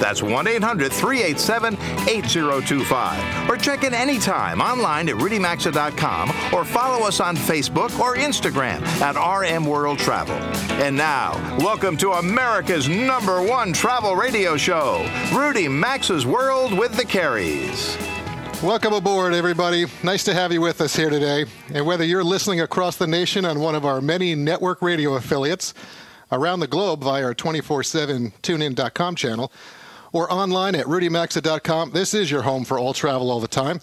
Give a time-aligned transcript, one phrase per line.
[0.00, 1.74] That's 1 800 387
[2.08, 3.50] 8025.
[3.50, 9.16] Or check in anytime online at rudymaxa.com or follow us on Facebook or Instagram at
[9.16, 10.36] RM World Travel.
[10.82, 17.04] And now, welcome to America's number one travel radio show, Rudy Maxa's World with the
[17.04, 17.96] Careys.
[18.62, 19.86] Welcome aboard, everybody.
[20.02, 21.44] Nice to have you with us here today.
[21.72, 25.74] And whether you're listening across the nation on one of our many network radio affiliates,
[26.32, 29.52] around the globe via our 24 7 tunein.com channel,
[30.12, 33.80] or online at rudymaxa.com, this is your home for all travel all the time.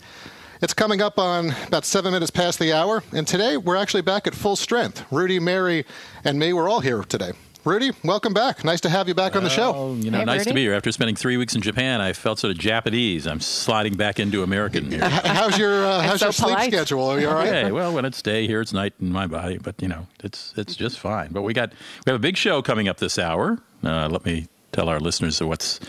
[0.62, 4.26] It's coming up on about seven minutes past the hour, and today we're actually back
[4.26, 5.06] at full strength.
[5.12, 5.86] Rudy, Mary,
[6.24, 7.34] and me, we're all here today.
[7.64, 8.64] Rudy, welcome back.
[8.64, 9.72] Nice to have you back on the show.
[9.74, 10.74] Well, you know, Hey, nice to be here.
[10.74, 13.28] After spending three weeks in Japan, I felt sort of Japanese.
[13.28, 15.04] I'm sliding back into American here.
[15.04, 16.72] How's your uh, how's so your sleep polite.
[16.72, 17.04] schedule?
[17.04, 17.48] Are you all right?
[17.50, 20.54] Okay, well, when it's day here, it's night in my body, but you know, it's
[20.56, 21.30] it's just fine.
[21.32, 21.74] But we got
[22.06, 23.60] we have a big show coming up this hour.
[23.84, 25.80] Uh, let me tell our listeners what's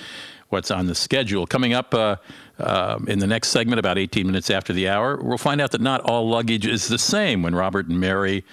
[0.49, 1.95] what's on the schedule coming up.
[1.95, 2.17] Uh,
[2.59, 5.81] um, in the next segment, about 18 minutes after the hour, we'll find out that
[5.81, 8.45] not all luggage is the same when Robert and Mary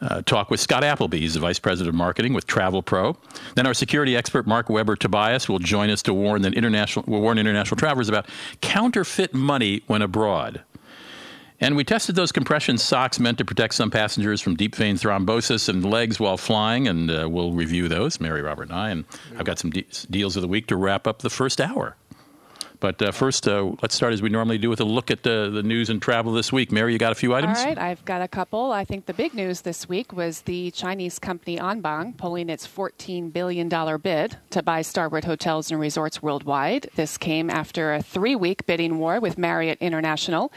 [0.00, 1.18] uh, talk with Scott Appleby.
[1.20, 3.16] He's the vice president of marketing with Travel Pro.
[3.54, 7.20] Then our security expert Marc Weber Tobias will join us to warn that international will
[7.20, 8.26] warn international travelers about
[8.60, 10.62] counterfeit money when abroad.
[11.62, 15.68] And we tested those compression socks meant to protect some passengers from deep vein thrombosis
[15.68, 18.90] and legs while flying, and uh, we'll review those, Mary, Robert, and I.
[18.90, 19.04] And
[19.36, 21.96] I've got some de- deals of the week to wrap up the first hour.
[22.80, 25.50] But uh, first, uh, let's start as we normally do with a look at uh,
[25.50, 26.72] the news and travel this week.
[26.72, 27.58] Mary, you got a few items?
[27.58, 28.72] All right, I've got a couple.
[28.72, 33.34] I think the big news this week was the Chinese company Anbang pulling its $14
[33.34, 33.68] billion
[33.98, 36.88] bid to buy Starwood hotels and resorts worldwide.
[36.94, 40.50] This came after a three week bidding war with Marriott International.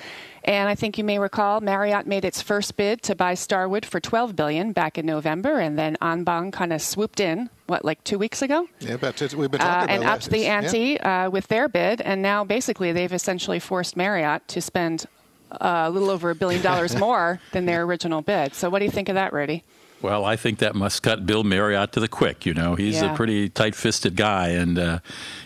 [0.46, 4.00] And I think you may recall Marriott made its first bid to buy Starwood for
[4.02, 7.50] 12 billion back in November, and then Anbang kind of swooped in.
[7.68, 8.68] What, like two weeks ago?
[8.82, 10.40] Yeah, but we've been uh, talking and about upped this.
[10.42, 10.58] the Yeah.
[10.62, 15.06] ante uh, with their bid, and now basically they've essentially forced Marriott to spend
[15.52, 18.54] uh, a little over a billion dollars more than their original bid.
[18.54, 19.64] So, what do you think of that, Rudy?
[20.04, 22.46] Well, I think that must cut Bill Marriott to the quick.
[22.46, 23.14] You know, he's Yeah.
[23.14, 25.00] a pretty tight-fisted guy, and uh,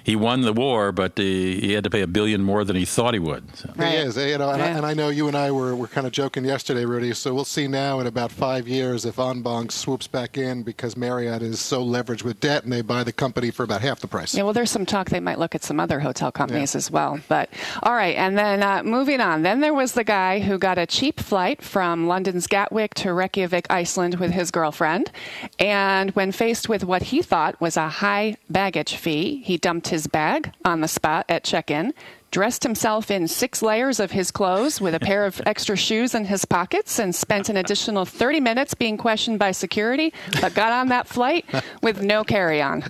[0.03, 2.83] he won the war, but uh, he had to pay a billion more than he
[2.83, 3.55] thought he would.
[3.55, 3.69] So.
[3.75, 3.91] Right.
[3.91, 6.07] He is, you know, and, I, and I know you and I were, were kind
[6.07, 7.13] of joking yesterday, Rudy.
[7.13, 11.41] So we'll see now in about five years if Anbang swoops back in because Marriott
[11.43, 14.33] is so leveraged with debt and they buy the company for about half the price.
[14.33, 17.19] Yeah, well, there's some talk they might look at some other hotel companies as well.
[17.27, 17.49] But
[17.83, 19.43] all right, and then uh, moving on.
[19.43, 23.67] Then there was the guy who got a cheap flight from London's Gatwick to Reykjavik,
[23.69, 25.11] Iceland, with his girlfriend.
[25.59, 30.07] And when faced with what he thought was a high baggage fee, he dumped his
[30.07, 31.93] bag on the spot at check-in.
[32.29, 36.25] Dressed himself in six layers of his clothes with a pair of extra shoes in
[36.25, 40.89] his pockets and spent an additional 30 minutes being questioned by security, but got on
[40.89, 41.45] that flight
[41.81, 42.83] with no carry on.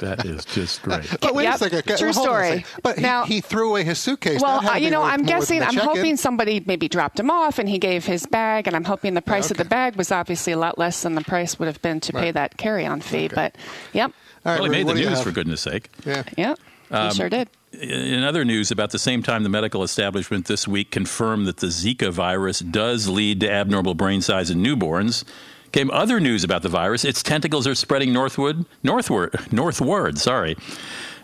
[0.00, 1.04] That is just great.
[1.20, 1.96] But wait Yep, a second.
[1.98, 2.48] true hold on story.
[2.48, 2.80] second.
[2.82, 4.40] But he, Now- he threw away his suitcase.
[4.40, 5.88] Well, uh, you know, I'm guessing, I'm check-in.
[5.88, 9.22] hoping somebody maybe dropped him off and he gave his bag, and I'm hoping the
[9.22, 12.00] price of the bag was obviously a lot less than the price would have been
[12.00, 13.28] to pay that carry on fee.
[13.28, 13.56] But,
[13.92, 14.12] yep,
[14.46, 15.90] All right, well, he made the news, for goodness sake.
[16.06, 16.22] Yeah.
[16.36, 16.58] yep,
[16.88, 17.48] he Um, sure did.
[17.80, 21.66] In other news, about the same time, the medical establishment this week confirmed that the
[21.66, 25.24] Zika virus does lead to abnormal brain size in newborns.
[25.74, 27.04] Came other news about the virus.
[27.04, 30.18] Its tentacles are spreading northward, northward, northward.
[30.18, 30.56] Sorry.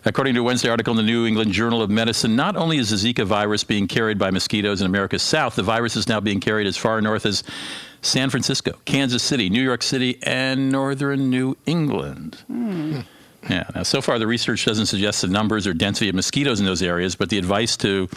[0.05, 2.91] According to a Wednesday article in the New England Journal of Medicine, not only is
[2.91, 6.41] the Zika virus being carried by mosquitoes in America's south, the virus is now being
[6.41, 7.45] carried as far north as
[8.03, 12.39] San Francisco, Kansas City, New York City, and northern New England.
[12.49, 13.03] Hmm.
[13.49, 13.69] Yeah.
[13.73, 16.83] Now, so far, the research doesn't suggest the numbers or density of mosquitoes in those
[16.83, 18.09] areas, but the advice to,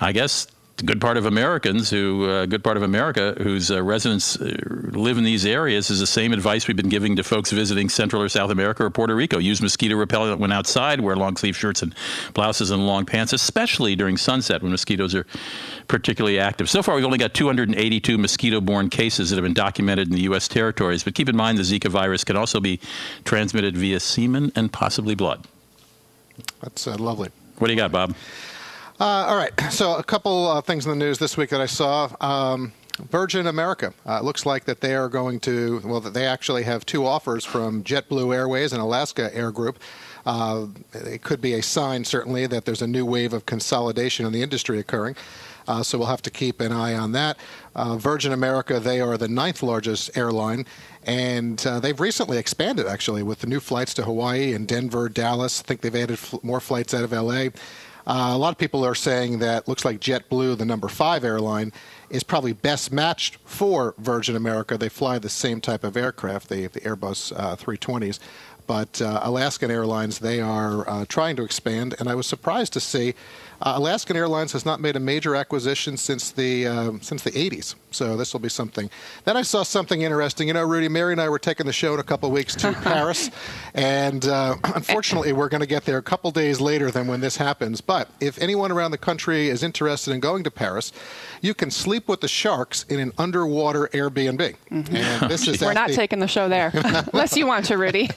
[0.00, 0.48] I guess,
[0.82, 4.56] good part of Americans who, uh, good part of America whose uh, residents uh,
[4.92, 8.22] live in these areas is the same advice we've been giving to folks visiting Central
[8.22, 9.38] or South America or Puerto Rico.
[9.38, 11.00] Use mosquito repellent when outside.
[11.00, 11.94] Wear long sleeve shirts and
[12.34, 15.26] blouses and long pants, especially during sunset when mosquitoes are
[15.88, 16.68] particularly active.
[16.70, 20.48] So far, we've only got 282 mosquito-borne cases that have been documented in the U.S.
[20.48, 21.02] territories.
[21.02, 22.80] But keep in mind, the Zika virus can also be
[23.24, 25.46] transmitted via semen and possibly blood.
[26.60, 27.30] That's uh, lovely.
[27.58, 28.14] What do you got, Bob?
[29.00, 29.58] Uh, all right.
[29.70, 32.10] So a couple uh, things in the news this week that I saw.
[32.20, 32.74] Um,
[33.08, 33.94] Virgin America.
[34.06, 35.80] Uh, it looks like that they are going to.
[35.86, 39.78] Well, that they actually have two offers from JetBlue Airways and Alaska Air Group.
[40.26, 44.32] Uh, it could be a sign, certainly, that there's a new wave of consolidation in
[44.34, 45.16] the industry occurring.
[45.66, 47.38] Uh, so we'll have to keep an eye on that.
[47.74, 50.66] Uh, Virgin America, they are the ninth largest airline,
[51.06, 55.60] and uh, they've recently expanded actually with the new flights to Hawaii and Denver, Dallas.
[55.60, 57.48] I think they've added fl- more flights out of LA.
[58.06, 61.72] Uh, a lot of people are saying that looks like JetBlue, the number five airline,
[62.08, 64.76] is probably best matched for Virgin America.
[64.76, 68.18] They fly the same type of aircraft, the, the Airbus uh, 320s.
[68.70, 72.80] But uh, Alaskan Airlines, they are uh, trying to expand, and I was surprised to
[72.80, 73.14] see
[73.62, 77.74] uh, Alaskan Airlines has not made a major acquisition since the um, since the 80s,
[77.90, 78.88] so this will be something.
[79.24, 80.48] Then I saw something interesting.
[80.48, 82.54] You know, Rudy, Mary, and I were taking the show in a couple of weeks
[82.56, 83.30] to Paris,
[83.74, 87.36] and uh, unfortunately, we're going to get there a couple days later than when this
[87.36, 87.82] happens.
[87.82, 90.90] But if anyone around the country is interested in going to Paris,
[91.42, 94.56] you can sleep with the sharks in an underwater Airbnb.
[94.70, 94.96] Mm-hmm.
[94.96, 96.70] And this is we're not the, taking the show there,
[97.12, 98.08] unless you want to, Rudy.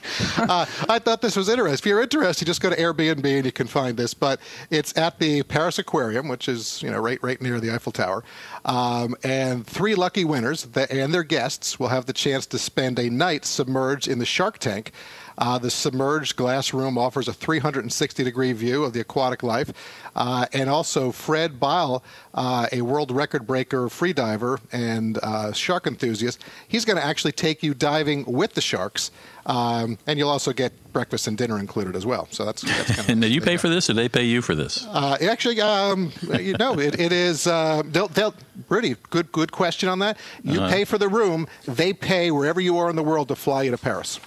[0.48, 1.74] Uh, I thought this was interesting.
[1.74, 4.14] If you're interested, just go to Airbnb and you can find this.
[4.14, 7.92] But it's at the Paris Aquarium, which is you know right right near the Eiffel
[7.92, 8.24] Tower,
[8.64, 13.10] um, and three lucky winners and their guests will have the chance to spend a
[13.10, 14.92] night submerged in the shark tank.
[15.38, 19.72] Uh, the submerged glass room offers a 360 degree view of the aquatic life.
[20.16, 22.02] Uh, and also, Fred Buyle,
[22.34, 27.62] uh, a world record breaker freediver and uh, shark enthusiast, he's going to actually take
[27.62, 29.10] you diving with the sharks.
[29.46, 32.28] Um, and you'll also get breakfast and dinner included as well.
[32.30, 34.40] So that's, that's kind of and do you pay for this, or they pay you
[34.40, 34.86] for this?
[34.86, 37.46] Uh, actually, um, you know, it, it is.
[37.46, 38.34] Uh, they'll, they'll,
[38.68, 40.18] really good, good question on that.
[40.42, 40.70] You uh-huh.
[40.70, 43.70] pay for the room; they pay wherever you are in the world to fly you
[43.72, 44.18] to Paris.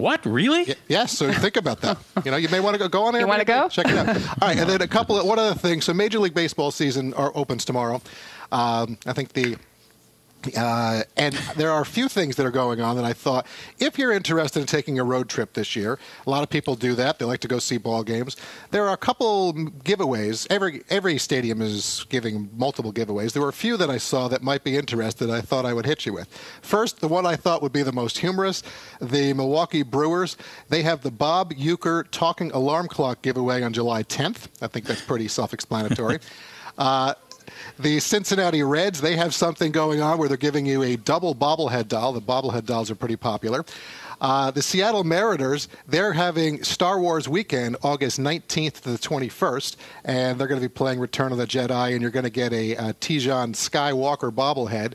[0.00, 0.64] What really?
[0.64, 1.16] Y- yes.
[1.16, 1.98] So think about that.
[2.24, 3.22] You know, you may want to go go on there.
[3.22, 3.68] You want to go?
[3.68, 4.08] Check it out.
[4.42, 5.80] All right, and then a couple of one other thing.
[5.80, 8.02] So Major League Baseball season are, opens tomorrow.
[8.52, 9.56] Um, I think the
[10.56, 13.46] uh, and there are a few things that are going on that I thought,
[13.78, 16.94] if you're interested in taking a road trip this year, a lot of people do
[16.94, 17.18] that.
[17.18, 18.36] They like to go see ball games.
[18.70, 20.46] There are a couple giveaways.
[20.50, 23.32] Every every stadium is giving multiple giveaways.
[23.32, 25.30] There were a few that I saw that might be interested.
[25.30, 26.28] I thought I would hit you with.
[26.62, 28.62] First, the one I thought would be the most humorous:
[29.00, 30.36] the Milwaukee Brewers.
[30.68, 34.48] They have the Bob Uecker talking alarm clock giveaway on July 10th.
[34.62, 36.18] I think that's pretty self-explanatory.
[36.78, 37.12] Uh,
[37.78, 41.88] the Cincinnati Reds, they have something going on where they're giving you a double bobblehead
[41.88, 42.12] doll.
[42.12, 43.64] The bobblehead dolls are pretty popular.
[44.20, 50.38] Uh, the Seattle Mariners, they're having Star Wars weekend, August 19th to the 21st, and
[50.38, 52.74] they're going to be playing Return of the Jedi, and you're going to get a,
[52.74, 54.94] a Skywalker bobblehead.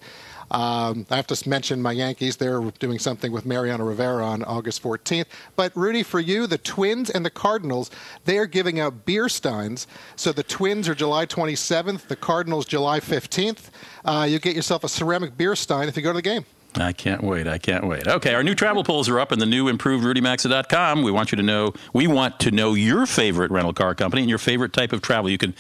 [0.51, 2.38] Um, I have to mention my Yankees.
[2.38, 5.25] They're doing something with Mariano Rivera on August 14th.
[5.56, 7.92] But Rudy, for you, the Twins and the Cardinals,
[8.25, 9.88] they are giving out beer steins.
[10.15, 13.69] So the Twins are July 27th, the Cardinals July 15th.
[14.03, 16.45] Uh, you get yourself a ceramic beer stein if you go to the game.
[16.77, 17.48] I can't wait.
[17.48, 18.07] I can't wait.
[18.07, 21.04] Okay, our new travel polls are up in the new improved RudyMaxa.com.
[21.04, 24.30] We want you to know, we want to know your favorite rental car company and
[24.30, 25.30] your favorite type of travel.
[25.30, 25.54] You can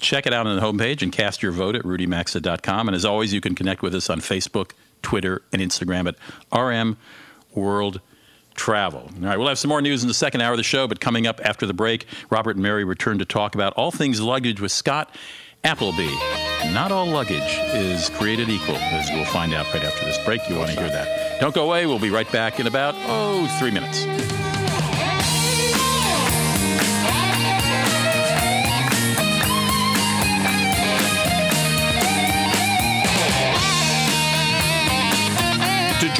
[0.00, 2.88] check it out on the homepage and cast your vote at RudyMaxa.com.
[2.88, 4.72] And as always, you can connect with us on Facebook,
[5.02, 6.16] Twitter, and Instagram at
[6.56, 6.96] RM
[7.54, 8.00] World
[8.54, 9.10] Travel.
[9.14, 11.00] All right, we'll have some more news in the second hour of the show, but
[11.00, 14.60] coming up after the break, Robert and Mary return to talk about all things luggage
[14.60, 15.14] with Scott
[15.62, 16.14] Appleby.
[16.72, 20.40] Not all luggage is created equal, as we'll find out right after this break.
[20.48, 21.40] You want to hear that.
[21.40, 21.86] Don't go away.
[21.86, 24.04] We'll be right back in about, oh, three minutes.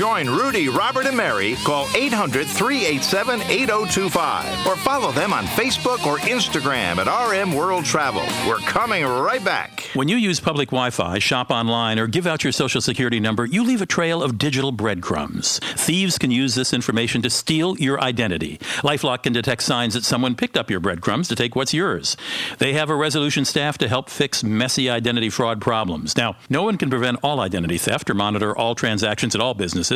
[0.00, 6.16] Join Rudy, Robert, and Mary, call 800 387 8025 or follow them on Facebook or
[6.20, 8.22] Instagram at RM World Travel.
[8.48, 9.90] We're coming right back.
[9.92, 13.44] When you use public Wi Fi, shop online, or give out your social security number,
[13.44, 15.58] you leave a trail of digital breadcrumbs.
[15.58, 18.56] Thieves can use this information to steal your identity.
[18.80, 22.16] Lifelock can detect signs that someone picked up your breadcrumbs to take what's yours.
[22.56, 26.16] They have a resolution staff to help fix messy identity fraud problems.
[26.16, 29.89] Now, no one can prevent all identity theft or monitor all transactions at all businesses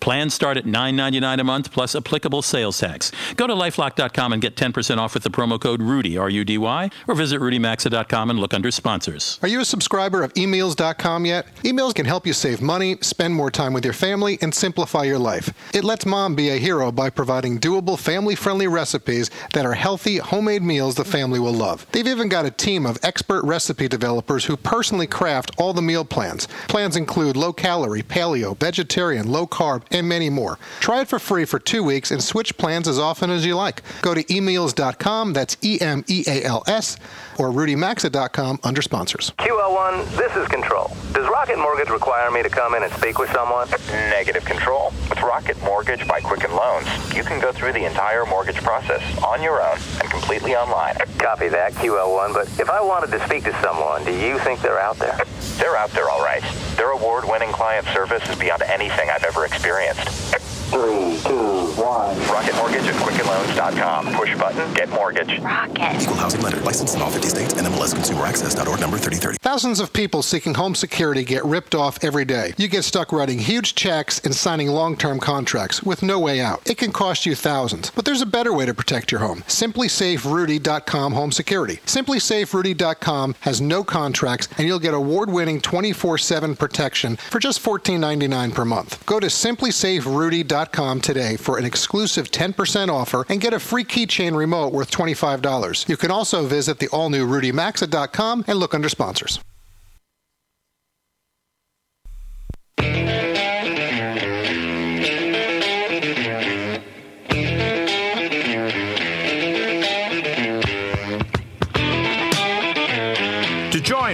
[0.00, 3.12] Plans start at $9.99 a month plus applicable sales tax.
[3.36, 6.58] Go to lifelock.com and get 10% off with the promo code RUDY, R U D
[6.58, 9.38] Y, or visit rudymaxa.com and look under sponsors.
[9.42, 11.46] Are you a subscriber of emeals.com yet?
[11.62, 15.18] eMeals can help you save money, spend more time with your family, and simplify your
[15.18, 15.52] life.
[15.74, 20.18] It lets mom be a hero by providing doable, family friendly recipes that are healthy,
[20.18, 21.86] homemade meals the family will love.
[21.92, 26.04] They've even got a team of expert recipe developers who personally craft all the meal
[26.04, 26.48] plans.
[26.68, 30.58] Plans include low calorie, paleo, vegetarian, low carb, and many more.
[30.80, 33.82] Try it for free for two weeks and switch plans as often as you like.
[34.00, 36.96] Go to emeals.com, that's E M E A L S,
[37.38, 38.94] or rudymaxa.com under sponsors.
[39.04, 39.34] undersponsors.
[39.36, 40.88] QL1, this is Control.
[41.12, 43.68] Does Rocket Mortgage require me to come in and speak with someone?
[44.10, 44.92] Negative control.
[45.08, 49.42] With Rocket Mortgage by Quicken Loans, you can go through the entire mortgage process on
[49.42, 50.94] your own and completely online.
[51.18, 52.34] Copy that, QL1.
[52.34, 55.18] But if I wanted to speak to someone, do you think they're out there?
[55.58, 56.42] They're out there all right.
[56.76, 60.23] Their award-winning client service is beyond anything I've ever experienced.
[60.70, 62.18] Three, two, one.
[62.32, 64.14] Rocket Mortgage at QuickenLoans.com.
[64.14, 65.38] Push button, get mortgage.
[65.40, 66.02] Rocket.
[66.02, 66.60] Equal housing lender.
[66.60, 67.54] Licensed in all 50 states.
[67.54, 69.38] NMLS Consumer Access.org number 3030.
[69.40, 72.54] Thousands of people seeking home security get ripped off every day.
[72.56, 76.60] You get stuck writing huge checks and signing long-term contracts with no way out.
[76.68, 79.42] It can cost you thousands, but there's a better way to protect your home.
[79.42, 81.76] SimpliSafeRudy.com Home Security.
[81.86, 89.04] SimpliSafeRudy.com has no contracts, and you'll get award-winning 24/7 protection for just $14.99 per month.
[89.06, 90.53] Go to SimpliSafeRudy.com
[91.00, 95.88] today for an exclusive 10% offer and get a free keychain remote worth $25.
[95.88, 99.40] You can also visit the all-new RudyMaxa.com and look under sponsors.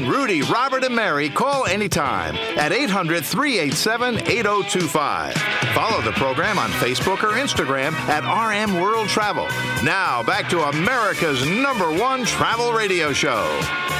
[0.00, 5.34] Join Rudy, Robert, and Mary, call anytime at 800 387 8025.
[5.74, 9.46] Follow the program on Facebook or Instagram at RM World Travel.
[9.84, 13.44] Now, back to America's number one travel radio show.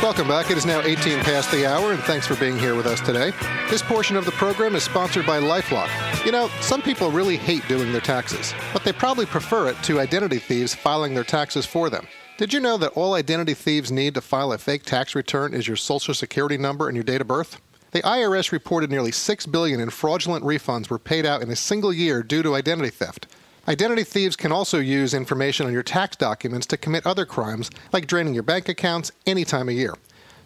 [0.03, 0.51] Welcome back.
[0.51, 3.33] It is now 18 past the hour, and thanks for being here with us today.
[3.69, 5.91] This portion of the program is sponsored by Lifelock.
[6.25, 10.01] You know, some people really hate doing their taxes, but they probably prefer it to
[10.01, 12.07] identity thieves filing their taxes for them.
[12.41, 15.69] Did you know that all identity thieves need to file a fake tax return is
[15.69, 17.61] your social security number and your date of birth?
[17.91, 21.93] The IRS reported nearly 6 billion in fraudulent refunds were paid out in a single
[21.93, 23.27] year due to identity theft.
[23.69, 28.07] Identity thieves can also use information on your tax documents to commit other crimes, like
[28.07, 29.95] draining your bank accounts any time of year.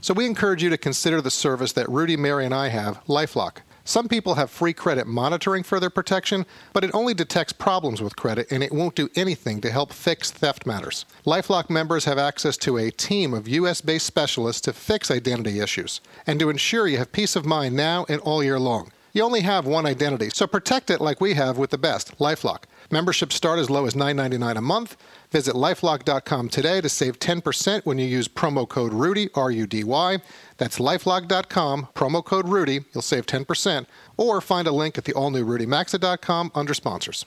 [0.00, 3.58] So we encourage you to consider the service that Rudy, Mary, and I have, Lifelock.
[3.86, 8.16] Some people have free credit monitoring for their protection, but it only detects problems with
[8.16, 11.04] credit and it won't do anything to help fix theft matters.
[11.26, 16.00] Lifelock members have access to a team of US based specialists to fix identity issues
[16.26, 18.90] and to ensure you have peace of mind now and all year long.
[19.12, 22.64] You only have one identity, so protect it like we have with the best, Lifelock.
[22.90, 24.96] Memberships start as low as $9.99 a month.
[25.34, 29.82] Visit lifelock.com today to save 10% when you use promo code RUDY, R U D
[29.82, 30.18] Y.
[30.58, 32.84] That's lifelock.com, promo code RUDY.
[32.92, 33.86] You'll save 10%.
[34.16, 37.26] Or find a link at the all new RudyMaxa.com under sponsors.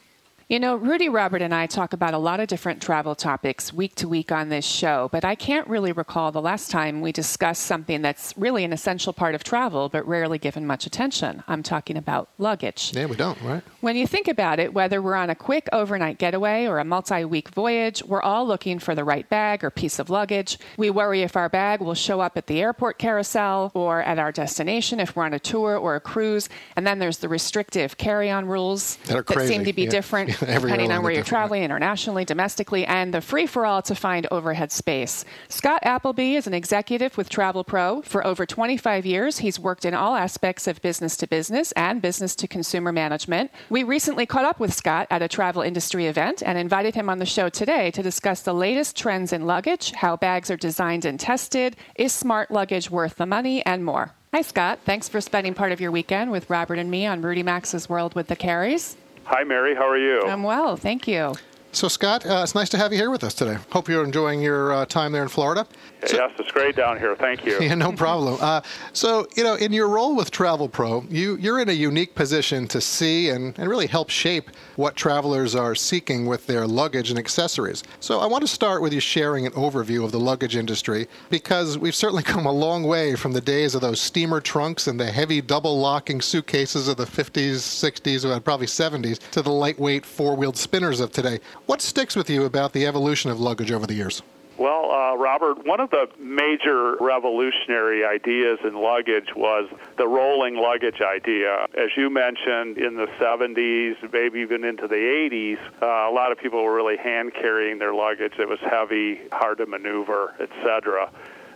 [0.49, 3.95] You know, Rudy, Robert, and I talk about a lot of different travel topics week
[3.95, 7.63] to week on this show, but I can't really recall the last time we discussed
[7.63, 11.43] something that's really an essential part of travel, but rarely given much attention.
[11.49, 12.93] I'm talking about luggage.
[12.95, 13.61] Yeah, we don't, right?
[13.81, 17.25] When you think about it, whether we're on a quick overnight getaway or a multi
[17.25, 20.59] week voyage, we're all looking for the right bag or piece of luggage.
[20.77, 24.31] We worry if our bag will show up at the airport carousel or at our
[24.31, 26.47] destination if we're on a tour or a cruise.
[26.77, 29.89] And then there's the restrictive carry on rules That are crazy, seem to be yeah.
[29.89, 34.27] different depending on where you're traveling internationally, domestically, and the free for all to find
[34.31, 35.25] overhead space.
[35.49, 38.01] Scott Appleby is an executive with Travel Pro.
[38.01, 42.35] For over 25 years, he's worked in all aspects of business to business and business
[42.35, 43.51] to consumer management.
[43.69, 47.19] We recently caught up with Scott at a travel industry event and invited him on
[47.19, 51.19] the show today to discuss the latest trends in luggage, how bags are designed and
[51.19, 54.13] tested, is smart luggage worth the money, and more.
[54.33, 54.79] Hi, Scott.
[54.85, 58.13] Thanks for spending part of your weekend with Robert and me on Rudy Maxa's World
[58.13, 58.97] with the Careys.
[59.27, 59.75] Hi, Mary.
[59.75, 60.21] How are you?
[60.21, 61.35] I'm well, thank you.
[61.73, 63.57] So, Scott, uh, it's nice to have you here with us today.
[63.71, 65.67] Hope you're enjoying your uh, time there in Florida.
[66.01, 67.13] yes, it's great down here.
[67.13, 67.57] Thank you.
[67.61, 68.37] Yeah, no problem.
[68.39, 68.61] Uh,
[68.93, 72.69] so, you know, in your role with Travel Pro, you, you're in a unique position
[72.69, 77.19] to see and, and really help shape what travelers are seeking with their luggage and
[77.19, 77.83] accessories.
[77.99, 81.77] So, I want to start with you sharing an overview of the luggage industry because
[81.77, 85.11] we've certainly come a long way from the days of those steamer trunks and the
[85.11, 90.35] heavy double locking suitcases of the 50s, 60s, and probably 70s to the lightweight four
[90.35, 91.39] wheeled spinners of today.
[91.65, 94.21] What sticks with you about the evolution of luggage over the years?
[94.57, 100.99] Well, uh, Robert, one of the major revolutionary ideas in luggage was the rolling luggage
[100.99, 101.67] idea.
[101.77, 106.39] As you mentioned, in the 70s, maybe even into the 80s, uh, a lot of
[106.39, 108.33] people were really hand carrying their luggage.
[108.39, 111.11] It was heavy, hard to maneuver, etc.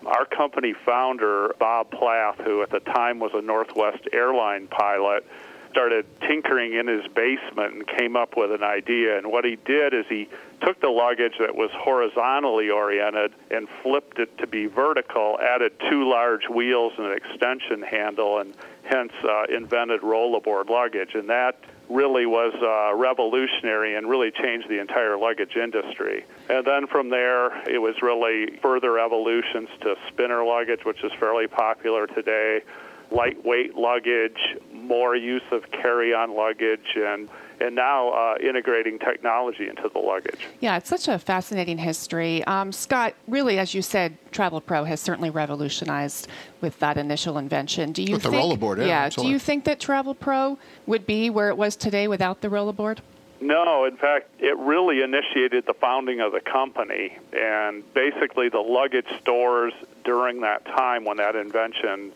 [0.06, 5.26] Our company founder, Bob Plath, who at the time was a Northwest airline pilot,
[5.72, 9.18] started tinkering in his basement and came up with an idea.
[9.18, 10.30] And what he did is he
[10.62, 16.08] took the luggage that was horizontally oriented and flipped it to be vertical, added two
[16.08, 21.16] large wheels and an extension handle, and hence uh, invented rollaboard luggage.
[21.16, 21.58] And that
[21.90, 26.26] really was uh, revolutionary and really changed the entire luggage industry.
[26.50, 31.48] And then from there, it was really further evolutions to spinner luggage, which is fairly
[31.48, 32.62] popular today,
[33.12, 34.40] lightweight luggage,
[34.74, 40.48] more use of carry-on luggage, and and now uh, integrating technology into the luggage.
[40.62, 42.44] Yeah, it's such a fascinating history.
[42.46, 46.28] Um, Scott, really, as you said, Travel Pro has certainly revolutionized
[46.62, 47.92] with that initial invention.
[47.92, 48.80] Do you with think, the rollaboard?
[48.80, 52.42] Yeah, yeah do you think that Travel Pro would be where it was today without
[52.42, 52.98] the rollaboard?
[53.40, 57.18] No, in fact, it really initiated the founding of the company.
[57.34, 62.12] And basically, the luggage stores during that time when that invention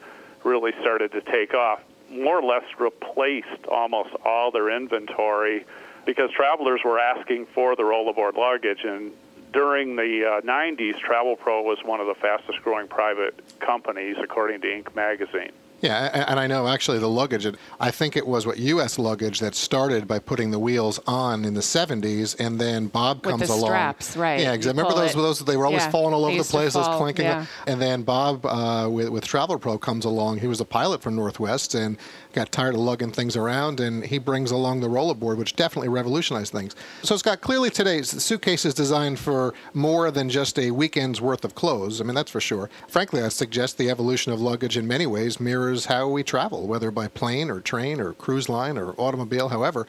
[0.46, 5.66] really started to take off more or less replaced almost all their inventory
[6.06, 8.84] because travelers were asking for the rollaboard luggage.
[8.84, 9.12] And
[9.52, 14.62] during the uh, 90s, Travel Pro was one of the fastest growing private companies, according
[14.62, 14.96] to Inc.
[14.96, 15.52] magazine.
[15.82, 17.46] Yeah, and I know actually the luggage,
[17.80, 18.98] I think it was what U.S.
[18.98, 23.32] luggage that started by putting the wheels on in the 70s, and then Bob With
[23.32, 23.70] comes the along.
[23.70, 24.40] straps, right.
[24.40, 24.82] Yeah, exactly.
[24.82, 25.40] Remember those, those?
[25.40, 27.26] They were always yeah, falling all over the place, those clinking.
[27.26, 27.46] Yeah.
[27.68, 30.40] And then Bob uh, with, with Travel Pro comes along.
[30.40, 31.98] He was a pilot from Northwest and
[32.36, 36.52] got tired of lugging things around, and he brings along the rollaboard, which definitely revolutionized
[36.52, 36.76] things.
[37.02, 41.56] So, Scott, clearly today's suitcase is designed for more than just a weekend's worth of
[41.56, 42.02] clothes.
[42.02, 42.70] I mean, that's for sure.
[42.88, 46.92] Frankly, I suggest the evolution of luggage in many ways mirrors how we travel, whether
[46.92, 49.88] by plane or train or cruise line or automobile, however.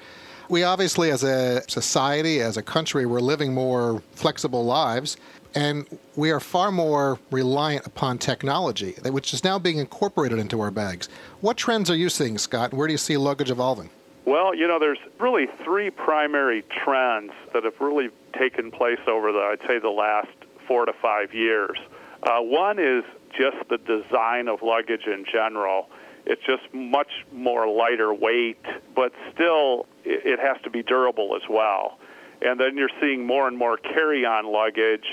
[0.49, 5.17] We obviously, as a society, as a country, we're living more flexible lives,
[5.57, 5.87] and
[6.17, 11.09] we are far more reliant upon technology, which is now being incorporated into our bags.
[11.41, 12.75] What trends are you seeing, Scott?
[12.75, 13.89] Where do you see luggage evolving?
[14.27, 19.39] Well, you know, there's really three primary trends that have really taken place over the,
[19.39, 20.29] I'd say, the last
[20.69, 21.79] four to five years.
[22.23, 25.89] Uh, one is just the design of luggage in general.
[26.27, 28.63] It's just much more lighter weight,
[28.95, 31.99] but still it has to be durable as well.
[32.43, 35.07] And then you're seeing more and more carry-on luggage,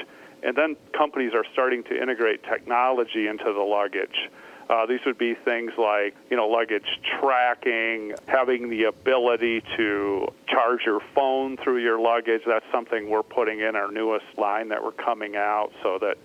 [0.43, 4.29] and then companies are starting to integrate technology into the luggage.
[4.69, 6.87] Uh, these would be things like, you know, luggage
[7.19, 12.41] tracking, having the ability to charge your phone through your luggage.
[12.47, 16.17] That's something we're putting in our newest line that we're coming out so that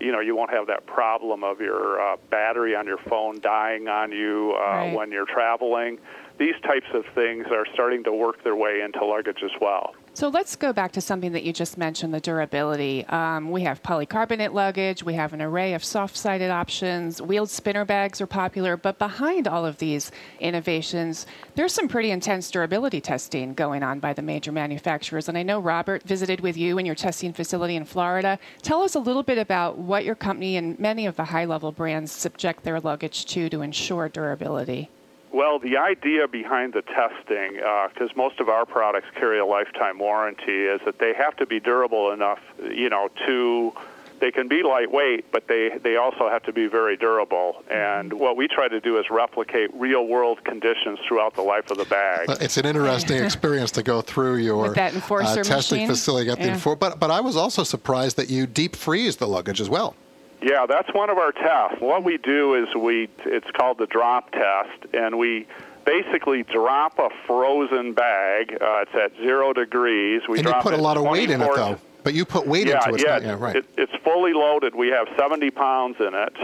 [0.00, 3.88] you know you won't have that problem of your uh, battery on your phone dying
[3.88, 4.94] on you uh, right.
[4.94, 5.98] when you're traveling.
[6.38, 9.94] These types of things are starting to work their way into luggage as well.
[10.16, 13.04] So let's go back to something that you just mentioned the durability.
[13.04, 17.84] Um, we have polycarbonate luggage, we have an array of soft sided options, wheeled spinner
[17.84, 23.52] bags are popular, but behind all of these innovations, there's some pretty intense durability testing
[23.52, 25.28] going on by the major manufacturers.
[25.28, 28.38] And I know Robert visited with you in your testing facility in Florida.
[28.62, 31.72] Tell us a little bit about what your company and many of the high level
[31.72, 34.88] brands subject their luggage to to ensure durability.
[35.36, 39.98] Well, the idea behind the testing, because uh, most of our products carry a lifetime
[39.98, 42.38] warranty, is that they have to be durable enough,
[42.70, 43.74] you know, to
[44.18, 47.62] they can be lightweight, but they, they also have to be very durable.
[47.70, 51.76] And what we try to do is replicate real world conditions throughout the life of
[51.76, 52.30] the bag.
[52.40, 55.88] It's an interesting experience to go through your With that enforcer uh, testing machine.
[55.88, 56.28] facility.
[56.30, 56.36] Yeah.
[56.36, 59.68] The enfor- but, but I was also surprised that you deep freeze the luggage as
[59.68, 59.96] well.
[60.42, 61.80] Yeah, that's one of our tests.
[61.80, 65.46] What we do is we it's called the drop test, and we
[65.84, 68.58] basically drop a frozen bag.
[68.60, 70.22] Uh, it's at zero degrees.
[70.28, 71.78] We and drop you put a lot of weight in it, though.
[72.02, 73.04] But you put weight yeah, into it.
[73.04, 73.56] Yeah, yeah, right.
[73.56, 74.74] It, it's fully loaded.
[74.74, 76.36] We have 70 pounds in it,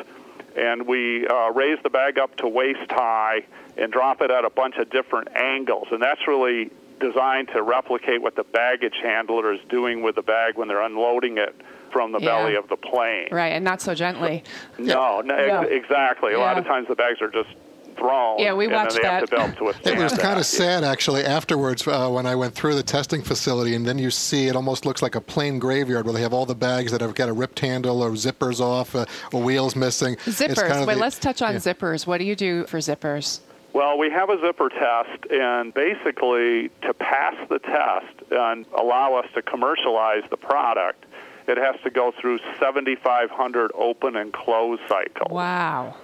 [0.57, 3.44] and we uh, raise the bag up to waist high
[3.76, 8.22] and drop it at a bunch of different angles, and that's really designed to replicate
[8.22, 11.55] what the baggage handler is doing with the bag when they're unloading it
[11.92, 12.26] from the Yeah.
[12.28, 13.28] belly of the plane.
[13.31, 14.42] Right, and not so gently.
[14.78, 15.62] No, no, ex- Yeah.
[15.76, 16.33] exactly.
[16.33, 17.50] A lot of times the bags are just
[17.96, 18.38] thrown.
[18.38, 19.31] Yeah, we and watched then they have that.
[19.31, 22.74] to belt to It was kind of sad, actually, afterwards uh, when I went through
[22.74, 26.14] the testing facility, and then you see it almost looks like a plain graveyard where
[26.14, 29.05] they have all the bags that have got a ripped handle or zippers off, uh,
[29.33, 30.14] or wheels missing.
[30.26, 30.57] It's Zippers.
[30.66, 31.59] kind of Wait, the- let's touch on yeah.
[31.59, 32.07] zippers.
[32.07, 33.40] What do you do for zippers?
[33.74, 39.26] Well, we have a zipper test, and basically, to pass the test and allow us
[39.35, 41.05] to commercialize the product,
[41.48, 45.31] it has to go through 7,500 open and close cycles.
[45.31, 45.96] Wow.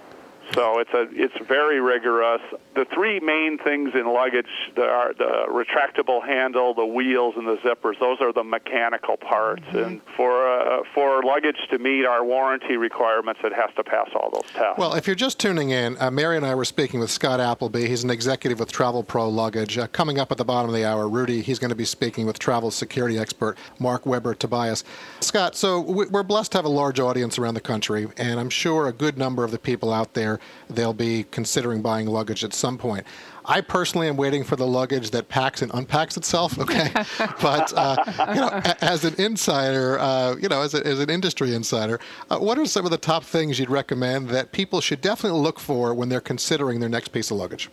[0.53, 2.41] So it's a it's very rigorous.
[2.75, 7.99] The three main things in luggage are the retractable handle, the wheels, and the zippers.
[7.99, 9.63] Those are the mechanical parts.
[9.73, 14.31] And for uh, for luggage to meet our warranty requirements, it has to pass all
[14.31, 14.77] those tests.
[14.77, 17.87] Well, if you're just tuning in, uh, Mary and I were speaking with Scott Appleby.
[17.87, 19.77] He's an executive with Travel Pro Luggage.
[19.77, 22.25] Uh, coming up at the bottom of the hour, Rudy, he's going to be speaking
[22.25, 24.83] with travel security expert Marc Weber Tobias.
[25.19, 28.87] Scott, so we're blessed to have a large audience around the country, and I'm sure
[28.87, 30.38] a good number of the people out there,
[30.69, 33.05] they'll be considering buying luggage at some point.
[33.45, 36.57] I personally am waiting for the luggage that packs and unpacks itself.
[36.69, 36.91] Okay,
[37.41, 37.95] but uh,
[38.33, 41.99] you know, as an insider, uh, you know, as, a, as an industry insider,
[42.29, 45.59] uh, what are some of the top things you'd recommend that people should definitely look
[45.59, 47.69] for when they're considering their next piece of luggage?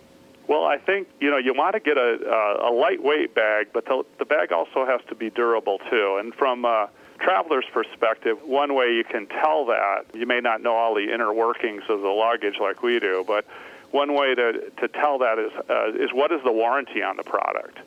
[0.48, 3.84] Well, I think you know you want to get a, a, a lightweight bag, but
[3.86, 6.16] the, the bag also has to be durable too.
[6.20, 10.74] And from a traveler's perspective, one way you can tell that you may not know
[10.74, 13.46] all the inner workings of the luggage like we do, but
[13.90, 17.24] one way to to tell that is uh, is what is the warranty on the
[17.24, 17.78] product.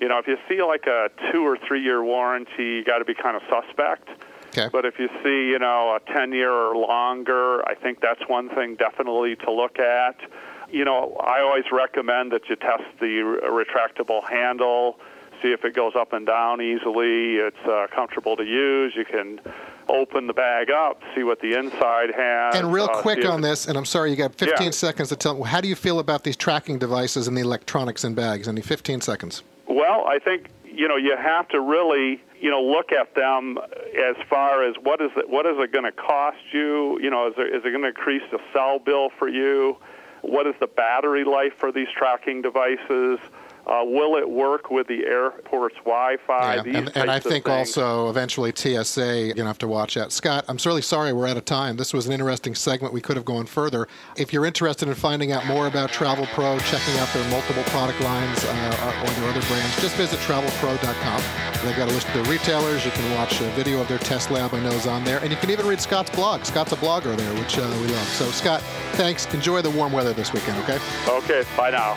[0.00, 3.04] You know, if you see like a two or three year warranty, you got to
[3.04, 4.08] be kind of suspect.
[4.48, 4.68] Okay.
[4.72, 8.48] But if you see, you know, a 10 year or longer, I think that's one
[8.48, 10.16] thing definitely to look at
[10.72, 14.98] you know, I always recommend that you test the retractable handle,
[15.42, 17.36] see if it goes up and down easily.
[17.36, 18.94] It's uh, comfortable to use.
[18.96, 19.40] You can
[19.88, 22.54] open the bag up, see what the inside has.
[22.54, 24.70] And real uh, quick on this, and I'm sorry, you got 15 Yeah.
[24.70, 25.42] seconds to tell.
[25.42, 28.48] How do you feel about these tracking devices and the electronics in bags?
[28.48, 29.42] Any 15 seconds?
[29.66, 34.16] Well, I think you know you have to really you know look at them as
[34.28, 36.98] far as what is it what is it going to cost you?
[37.00, 39.76] You know, is, there, is it going to increase the cell bill for you?
[40.22, 43.18] What is the battery life for these tracking devices?
[43.70, 46.56] Uh, will it work with the airport's Wi-Fi?
[46.56, 50.10] Yeah, and, and I think also eventually TSA, you're going to have to watch that.
[50.10, 51.76] Scott, I'm really sorry we're out of time.
[51.76, 52.92] This was an interesting segment.
[52.92, 53.86] We could have gone further.
[54.16, 58.00] If you're interested in finding out more about Travel Pro, checking out their multiple product
[58.00, 61.22] lines uh, or their other brands, just visit travelpro.com.
[61.64, 62.84] They've got a list of their retailers.
[62.84, 65.20] You can watch a video of their test lab, I know, is on there.
[65.20, 66.44] And you can even read Scott's blog.
[66.44, 68.08] Scott's a blogger there, which uh, we love.
[68.08, 68.62] So, Scott,
[68.94, 69.32] thanks.
[69.32, 70.80] Enjoy the warm weather this weekend, okay?
[71.06, 71.96] Okay, bye now.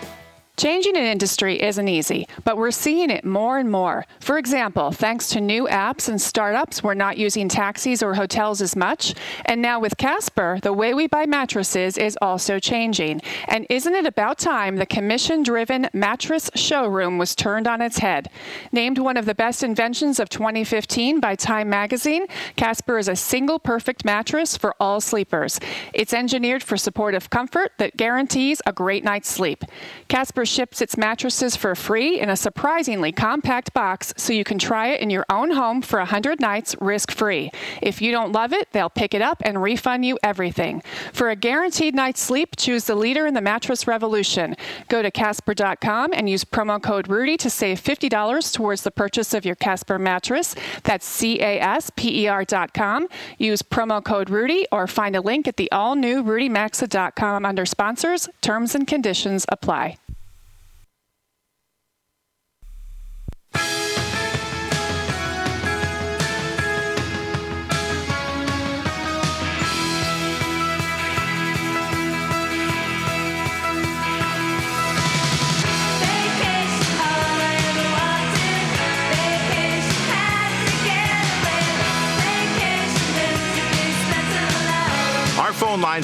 [0.61, 4.05] Changing an industry isn't easy, but we're seeing it more and more.
[4.19, 8.75] For example, thanks to new apps and startups, we're not using taxis or hotels as
[8.75, 9.15] much.
[9.45, 13.23] And now with Casper, the way we buy mattresses is also changing.
[13.47, 18.29] And isn't it about time the commission driven mattress showroom was turned on its head?
[18.71, 23.57] Named one of the best inventions of 2015 by Time magazine, Casper is a single
[23.57, 25.59] perfect mattress for all sleepers.
[25.95, 29.63] It's engineered for supportive comfort that guarantees a great night's sleep.
[30.07, 34.87] Casper ships its mattresses for free in a surprisingly compact box so you can try
[34.87, 37.49] it in your own home for 100 nights risk free.
[37.81, 40.83] If you don't love it, they'll pick it up and refund you everything.
[41.13, 44.55] For a guaranteed night's sleep, choose the leader in the mattress revolution.
[44.89, 49.45] Go to Casper.com and use promo code Rudy to save $50 towards the purchase of
[49.45, 50.55] your Casper mattress.
[50.83, 53.07] That's C A S P E R.com.
[53.37, 58.27] Use promo code Rudy or find a link at the all new RudyMaxa.com under sponsors.
[58.41, 60.00] Terms and conditions apply.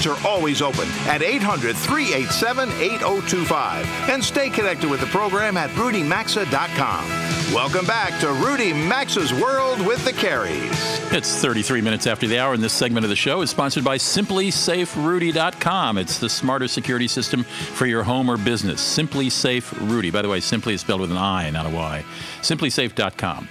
[0.08, 3.86] Are always open at 800 387 8025.
[4.10, 7.28] And stay connected with the program at rudymaxa.com.
[7.54, 11.14] Welcome back to Rudy Maxa's World with the Careys.
[11.14, 13.98] It's 33 minutes after the hour, and this segment of the show is sponsored by
[13.98, 15.98] SimpliSafeRudy.com.
[15.98, 18.82] It's the smarter security system for your home or business.
[18.82, 20.12] SimpliSafe Rudy.
[20.12, 22.04] By the way, simply is spelled with an I, not a Y.
[22.42, 23.48] SimpliSafe.com.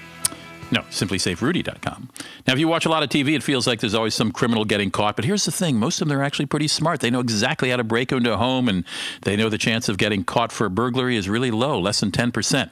[0.72, 2.10] No, simplisaferudy.com.
[2.46, 4.64] Now, if you watch a lot of TV, it feels like there's always some criminal
[4.64, 5.14] getting caught.
[5.14, 7.00] But here's the thing most of them are actually pretty smart.
[7.00, 8.84] They know exactly how to break into a home, and
[9.22, 12.10] they know the chance of getting caught for a burglary is really low, less than
[12.10, 12.70] 10%.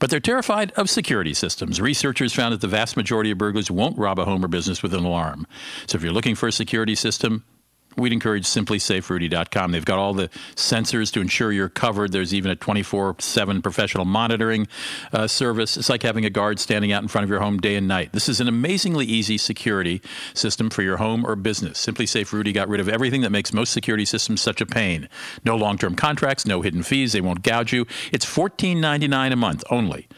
[0.00, 1.80] But they're terrified of security systems.
[1.80, 4.92] Researchers found that the vast majority of burglars won't rob a home or business with
[4.92, 5.46] an alarm.
[5.86, 7.44] So if you're looking for a security system,
[7.98, 9.72] we'd encourage simplisaferudy.com.
[9.72, 12.12] They've got all the sensors to ensure you're covered.
[12.12, 14.68] There's even a 24 7 professional monitoring
[15.12, 15.76] uh, service.
[15.76, 18.12] It's like having a guard standing out in front of your home day and night.
[18.12, 20.00] This is an amazingly easy security
[20.34, 21.84] system for your home or business.
[21.84, 25.08] SimpliSafe Rudy got rid of everything that makes most security systems such a pain.
[25.44, 27.12] No long term contracts, no hidden fees.
[27.12, 27.86] They won't gouge you.
[28.12, 30.08] It's $14.99 a month only.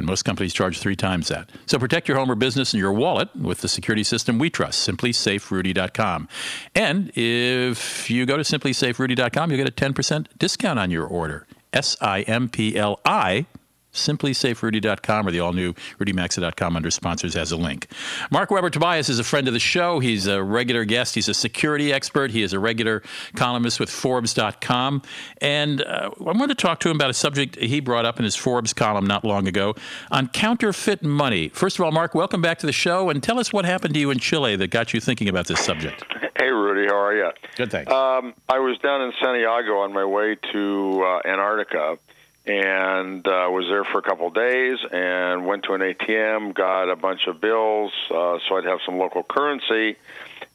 [0.00, 1.50] And most companies charge three times that.
[1.66, 4.88] So protect your home or business and your wallet with the security system we trust,
[4.88, 6.26] simplisaferudy.com.
[6.74, 11.46] And if you go to simplisaferudy.com, you'll get a 10% discount on your order.
[11.74, 13.44] S I M P L I
[13.92, 17.86] simplisaferudy.com or the all new rudymaxa.com under sponsors has a link.
[18.30, 20.00] Marc Weber Tobias is a friend of the show.
[20.00, 21.14] He's a regular guest.
[21.14, 22.30] He's a security expert.
[22.30, 23.02] He is a regular
[23.34, 25.02] columnist with Forbes.com.
[25.40, 28.24] And uh, I want to talk to him about a subject he brought up in
[28.24, 29.74] his Forbes column not long ago
[30.10, 31.48] on counterfeit money.
[31.48, 34.00] First of all, Marc, welcome back to the show and tell us what happened to
[34.00, 36.04] you in Chile that got you thinking about this subject.
[36.36, 37.30] Hey, Rudy, how are you?
[37.56, 37.92] Good, thanks.
[37.92, 41.98] Um, I was down in Santiago on my way to uh, Antarctica
[42.46, 46.90] and uh, was there for a couple of days and went to an ATM, got
[46.90, 49.96] a bunch of bills uh, so I'd have some local currency.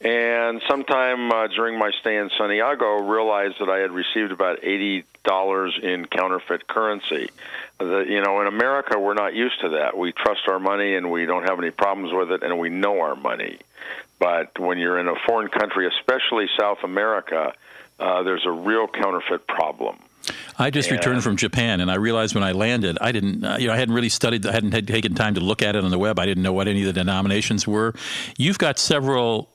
[0.02, 5.06] And sometime uh, during my stay in Santiago, realized that I had received about eighty
[5.24, 7.30] dollars in counterfeit currency.
[7.80, 9.98] The, you know, in America, we're not used to that.
[9.98, 13.00] We trust our money, and we don't have any problems with it, and we know
[13.00, 13.60] our money.
[14.19, 17.54] But when you're in a foreign country, especially South America,
[18.00, 19.98] uh, there's a real counterfeit problem.
[20.57, 23.57] I just And- returned from Japan, and I realized when I landed, I didn't, uh,
[23.59, 25.83] you know, I hadn't really studied, I hadn't had taken time to look at it
[25.83, 26.19] on the web.
[26.19, 27.93] I didn't know what any of the denominations were.
[28.38, 29.49] You've got several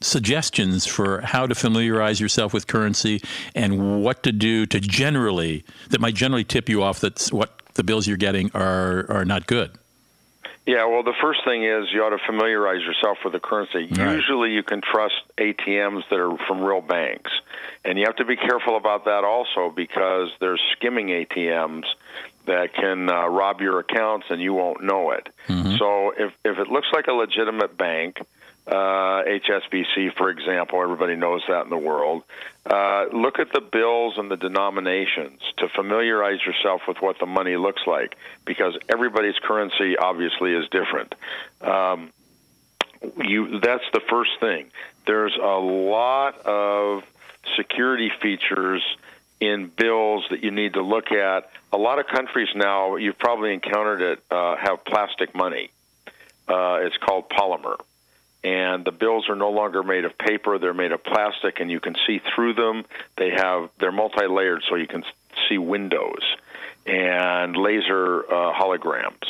[0.00, 3.22] suggestions for how to familiarize yourself with currency
[3.54, 7.82] and what to do to generally that might generally tip you off that what the
[7.82, 9.70] bills you're getting are are not good.
[10.66, 13.86] Yeah, well, the first thing is you ought to familiarize yourself with the currency.
[13.90, 14.14] Right.
[14.14, 17.30] Usually, you can trust ATMs that are from real banks,
[17.84, 21.84] and you have to be careful about that also because there's skimming ATMs
[22.46, 25.28] that can uh, rob your accounts and you won't know it.
[25.78, 28.18] So, if if it looks like a legitimate bank,
[28.66, 32.22] uh, HSBC, for example, everybody knows that in the world.
[32.64, 37.56] Uh, look at the bills and the denominations to familiarize yourself with what the money
[37.56, 41.14] looks like, because everybody's currency obviously is different.
[41.60, 42.10] Um,
[43.18, 44.70] you that's the first thing.
[45.06, 47.02] There's a lot of
[47.56, 48.82] security features
[49.40, 51.50] in bills that you need to look at.
[51.70, 55.70] A lot of countries now, you've probably encountered it, uh, have plastic money.
[56.48, 57.76] Uh, it's called polymer
[58.44, 60.58] and the bills are no longer made of paper.
[60.58, 62.84] They're made of plastic and you can see through them.
[63.16, 65.02] They have they're multi-layered so you can
[65.48, 66.22] see windows
[66.86, 69.24] and laser uh, holograms.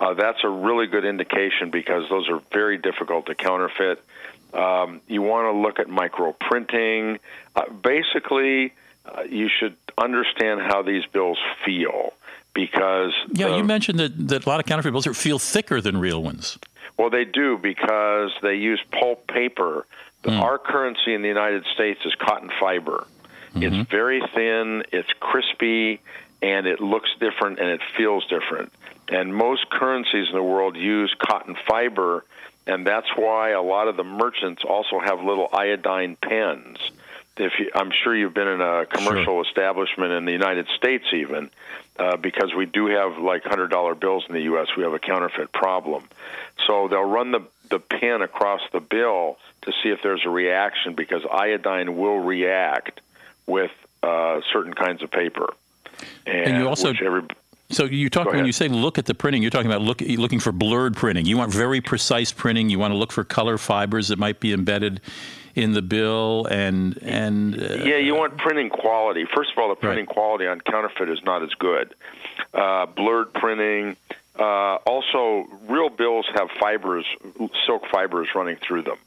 [0.00, 4.04] Uh, that's a really good indication because those are very difficult to counterfeit.
[4.52, 7.18] Um, you want to look at micro printing
[7.56, 8.72] uh, basically
[9.06, 12.12] uh, you should understand how these bills feel
[12.54, 15.80] because Yeah, the- you mentioned that, that a lot of counterfeit bills are, feel thicker
[15.80, 16.58] than real ones.
[16.98, 19.86] Well, they do because they use pulp paper.
[20.22, 20.40] The, hmm.
[20.40, 23.06] Our currency in the United States is cotton fiber.
[23.54, 23.90] It's mm-hmm.
[23.90, 26.00] very thin, it's crispy,
[26.42, 28.72] and it looks different and it feels different.
[29.08, 32.24] And most currencies in the world use cotton fiber,
[32.66, 36.78] and that's why a lot of the merchants also have little iodine pens.
[37.38, 41.50] If you, I'm sure you've been in a commercial establishment in the United States, even
[41.98, 44.68] uh, because we do have like hundred dollar bills in the U.S.
[44.76, 46.04] We have a counterfeit problem.
[46.66, 50.94] So they'll run the the pen across the bill to see if there's a reaction
[50.94, 53.00] because iodine will react
[53.46, 53.70] with
[54.02, 55.52] uh, certain kinds of paper.
[56.26, 57.22] And, And you also- every,
[57.70, 60.40] So you talk when you say look at the printing, you're talking about look, looking
[60.40, 61.26] for blurred printing.
[61.26, 62.70] You want very precise printing.
[62.70, 65.00] You want to look for color fibers that might be embedded
[65.58, 69.24] in the bill, and and uh, yeah, you want printing quality.
[69.34, 71.94] First of all, the printing quality on counterfeit is not as good.
[72.54, 73.96] Uh, blurred printing.
[74.38, 77.04] Uh, also, real bills have fibers,
[77.66, 78.98] silk fibers running through them,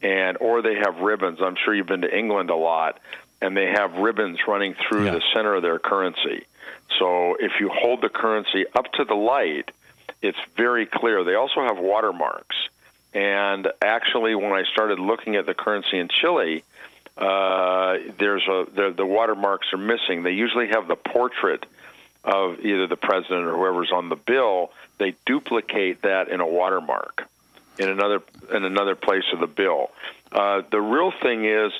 [0.00, 1.40] and or they have ribbons.
[1.42, 3.00] I'm sure you've been to England a lot,
[3.42, 5.12] and they have ribbons running through Yeah.
[5.14, 6.46] the center of their currency.
[7.00, 9.70] So if you hold the currency up to the light,
[10.22, 11.24] it's very clear.
[11.24, 12.56] They also have watermarks.
[13.12, 16.62] And actually, when I started looking at the currency in Chile,
[17.16, 20.22] uh, there's a the, the watermarks are missing.
[20.22, 21.66] They usually have the portrait
[22.22, 24.70] of either the president or whoever's on the bill.
[24.98, 27.28] They duplicate that in a watermark
[27.78, 28.22] in another
[28.54, 29.90] in another place of the bill.
[30.30, 31.72] Uh, the real thing is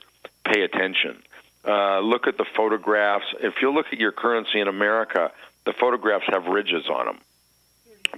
[0.44, 1.22] pay attention.
[1.64, 3.26] Uh, look at the photographs.
[3.40, 5.30] If you look at your currency in America,
[5.66, 7.18] the photographs have ridges on them.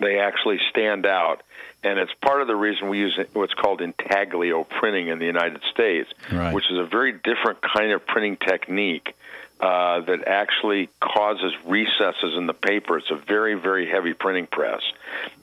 [0.01, 1.43] They actually stand out,
[1.83, 5.63] and it's part of the reason we use what's called intaglio printing in the United
[5.73, 6.53] States, Right.
[6.55, 9.15] which is a very different kind of printing technique
[9.61, 12.99] uh, that actually causes recesses in the paper.
[12.99, 14.83] It's a very, very heavy printing press.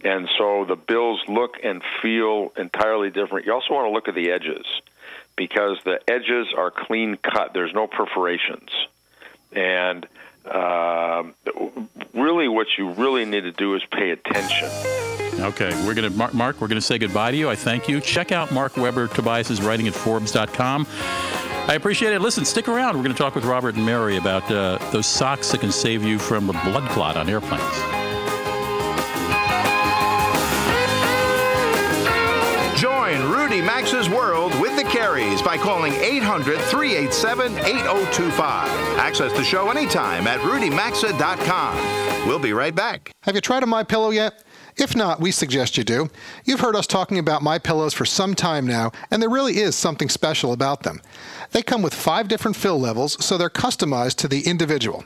[0.03, 3.45] And so the bills look and feel entirely different.
[3.45, 4.65] You also want to look at the edges
[5.37, 8.69] because the edges are clean cut, there's no perforations.
[9.53, 10.05] And
[10.51, 11.35] um
[12.13, 14.69] really, what you really need to do is pay attention.
[15.39, 16.59] Okay, we're going to Marc, Marc.
[16.59, 17.49] We're going to say goodbye to you.
[17.49, 18.01] I thank you.
[18.01, 20.85] Check out Marc Weber Tobias's writing at Forbes.com.
[20.91, 22.19] I appreciate it.
[22.19, 22.97] Listen, stick around.
[22.97, 26.03] We're going to talk with Robert and Mary about uh, those socks that can save
[26.03, 27.98] you from a blood clot on airplanes.
[33.09, 38.67] Join Rudy Maxa's world with the Careys by calling 800 387 8025.
[38.99, 42.27] Access the show anytime at rudymaxa.com.
[42.27, 43.11] We'll be right back.
[43.23, 44.43] Have you tried a My Pillow yet?
[44.77, 46.11] If not, we suggest you do.
[46.45, 49.75] You've heard us talking about My Pillows for some time now, and there really is
[49.75, 51.01] something special about them.
[51.49, 55.03] They come with five different fill levels, so they're customized to the individual.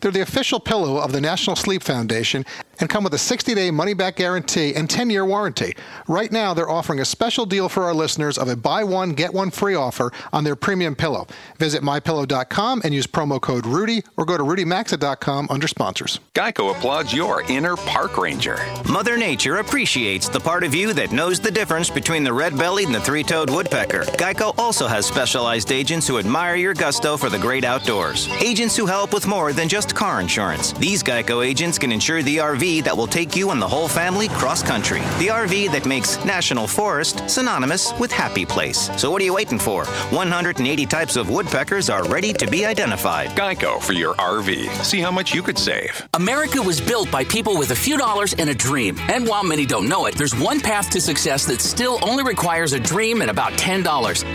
[0.00, 2.44] They're the official pillow of the National Sleep Foundation
[2.80, 5.76] and come with a 60 day money back guarantee and 10 year warranty.
[6.08, 9.32] Right now, they're offering a special deal for our listeners of a buy one, get
[9.32, 11.26] one free offer on their premium pillow.
[11.58, 16.20] Visit mypillow.com and use promo code Rudy or go to rudymaxa.com under sponsors.
[16.34, 18.58] Geico applauds your inner park ranger.
[18.88, 22.86] Mother Nature appreciates the part of you that knows the difference between the red bellied
[22.86, 24.02] and the three toed woodpecker.
[24.02, 28.28] Geico also has specialized agents who admire your gusto for the great outdoors.
[28.40, 30.72] Agents who help with more than just car insurance.
[30.72, 34.28] These Geico agents can insure the RV that will take you and the whole family
[34.28, 35.00] cross country.
[35.18, 38.90] The RV that makes National Forest synonymous with happy place.
[38.96, 39.84] So what are you waiting for?
[39.84, 43.28] 180 types of woodpeckers are ready to be identified.
[43.30, 44.68] Geico for your RV.
[44.82, 46.08] See how much you could save.
[46.14, 48.96] America was built by people with a few dollars and a dream.
[49.08, 52.72] And while many don't know it, there's one path to success that still only requires
[52.72, 53.84] a dream and about $10.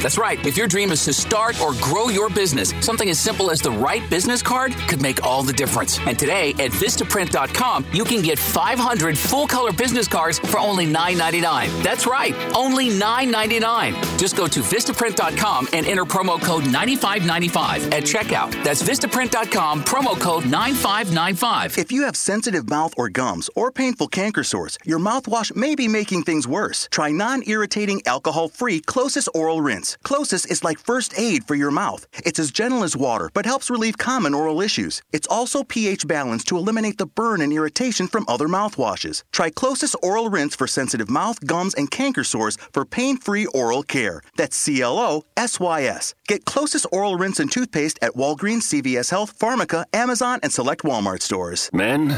[0.02, 0.44] That's right.
[0.46, 3.72] If your dream is to start or grow your business, something as simple as the
[3.72, 6.00] right business card could make all the difference.
[6.00, 11.84] And today at Vistaprint.com, you can get 500 full color business cards for only $9.99.
[11.84, 14.20] That's right, only $9.99.
[14.20, 18.52] Just go to Vistaprint.com and enter promo code 9595 at checkout.
[18.64, 21.78] That's Vistaprint.com, promo code 9595.
[21.78, 25.88] If you have sensitive mouth or gums or painful canker sores, your mouthwash may be
[25.88, 26.88] making things worse.
[26.92, 29.98] Try non irritating, alcohol free CloSYS Oral Rinse.
[30.04, 32.06] CloSYS is like first aid for your mouth.
[32.26, 35.02] It's as gentle as water, but helps relieve common oral issues.
[35.12, 39.24] It's also pH balanced to eliminate the burn and irritation from other mouthwashes.
[39.32, 43.84] Try CloSYS Oral Rinse for sensitive mouth, gums, and canker sores for pain free oral
[43.84, 44.22] care.
[44.36, 46.13] That's C L O S Y S.
[46.28, 51.22] Get CloSYS Oral Rinse and Toothpaste at Walgreens, CVS Health, Pharmaca, Amazon, and select Walmart
[51.22, 51.69] stores.
[51.74, 52.15] Men,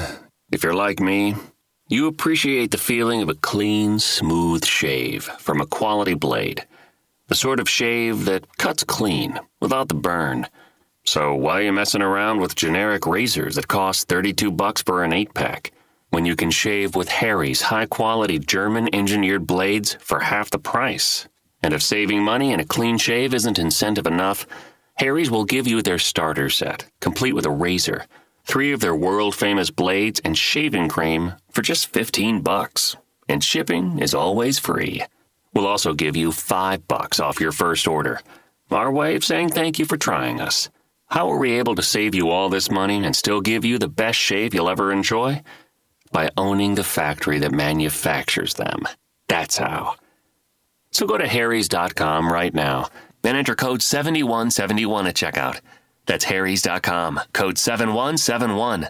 [0.52, 1.36] if you're like me,
[1.88, 6.66] you appreciate the feeling of a clean, smooth shave from a quality blade.
[7.28, 10.48] The sort of shave that cuts clean without the burn.
[11.04, 15.12] So why are you messing around with generic razors that cost 32 bucks for an
[15.12, 15.72] 8-pack
[16.12, 21.28] when you can shave with Harry's high-quality German-engineered blades for half the price?
[21.64, 24.46] And if saving money and a clean shave isn't incentive enough,
[24.96, 28.06] Harry's will give you their starter set, complete with a razor,
[28.46, 32.96] three of their world-famous blades and shaving cream for just 15 bucks.
[33.30, 35.04] And shipping is always free.
[35.54, 38.20] We'll also give you 5 bucks off your first order.
[38.70, 40.70] Our way of saying thank you for trying us.
[41.08, 43.90] How are we able to save you all this money and still give you the
[43.90, 45.42] best shave you'll ever enjoy?
[46.12, 48.88] By owning the factory that manufactures them.
[49.28, 49.96] That's how.
[50.92, 52.90] So go to harrys.com right now
[53.24, 55.62] and enter code 7171 at checkout.
[56.06, 58.90] That's harrys.com, code 7171.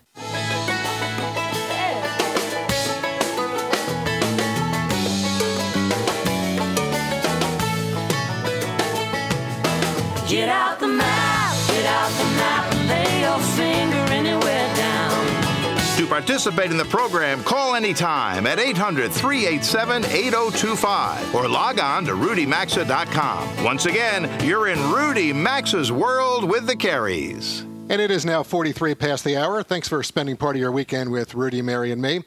[16.12, 23.63] Participate in the program, call anytime at 800 387 8025 or log on to rudymaxa.com.
[23.63, 27.62] Once again, you're in Rudy Maxa's world with the Careys.
[27.89, 29.63] And it is now 43 past the hour.
[29.63, 32.26] Thanks for spending part of your weekend with Rudy, Mary, and me.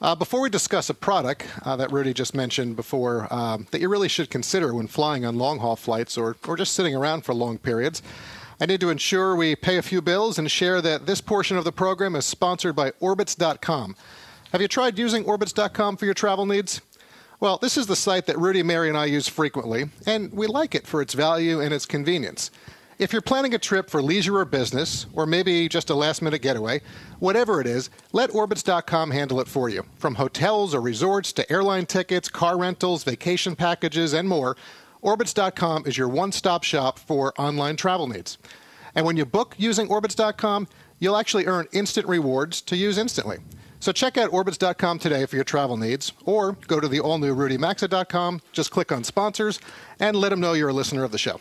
[0.00, 3.88] Uh, before we discuss a product uh, that Rudy just mentioned before um, that you
[3.88, 7.34] really should consider when flying on long haul flights or, or just sitting around for
[7.34, 8.00] long periods,
[8.64, 11.64] I need to ensure we pay a few bills and share that this portion of
[11.64, 13.94] the program is sponsored by Orbitz.com.
[14.52, 16.80] Have you tried using Orbitz.com for your travel needs?
[17.40, 20.74] Well, this is the site that Rudy, Mary, and I use frequently, and we like
[20.74, 22.50] it for its value and its convenience.
[22.98, 26.40] If you're planning a trip for leisure or business, or maybe just a last minute
[26.40, 26.80] getaway,
[27.18, 29.84] whatever it is, let Orbitz.com handle it for you.
[29.98, 34.56] From hotels or resorts to airline tickets, car rentals, vacation packages, and more,
[35.04, 38.38] Orbitz.com is your one stop shop for online travel needs.
[38.94, 40.66] And when you book using Orbitz.com,
[40.98, 43.38] you'll actually earn instant rewards to use instantly.
[43.80, 47.34] So check out Orbitz.com today for your travel needs, or go to the all new
[47.36, 49.60] RudyMaxa.com, just click on sponsors,
[50.00, 51.38] and let them know you're a listener of the show.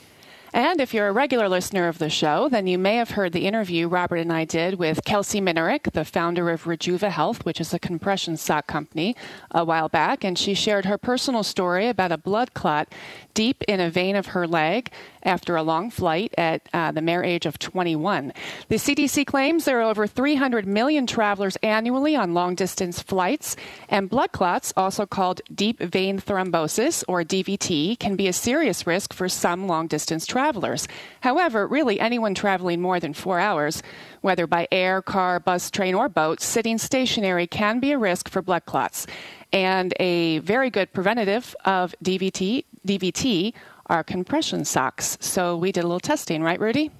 [0.55, 3.47] And if you're a regular listener of the show, then you may have heard the
[3.47, 7.73] interview Robert and I did with Kelsey Minerick, the founder of Rejuva Health, which is
[7.73, 9.15] a compression sock company,
[9.49, 10.23] a while back.
[10.23, 12.87] And she shared her personal story about a blood clot
[13.33, 14.91] deep in a vein of her leg
[15.23, 18.33] after a long flight at uh, the mere age of 21.
[18.67, 23.55] The CDC claims there are over 300 million travelers annually on long distance flights,
[23.89, 29.13] and blood clots, also called deep vein thrombosis or DVT, can be a serious risk
[29.13, 30.87] for some long distance travelers.
[31.21, 33.81] However, really anyone traveling more than four hours,
[34.21, 38.41] whether by air, car, bus, train, or boat, sitting stationary can be a risk for
[38.41, 39.05] blood clots.
[39.51, 43.53] And a very good preventative of DVT, DVT
[43.87, 45.17] are compression socks.
[45.19, 46.91] So we did a little testing, right, Rudy?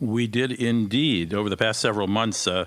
[0.00, 1.34] We did indeed.
[1.34, 2.66] Over the past several months, uh,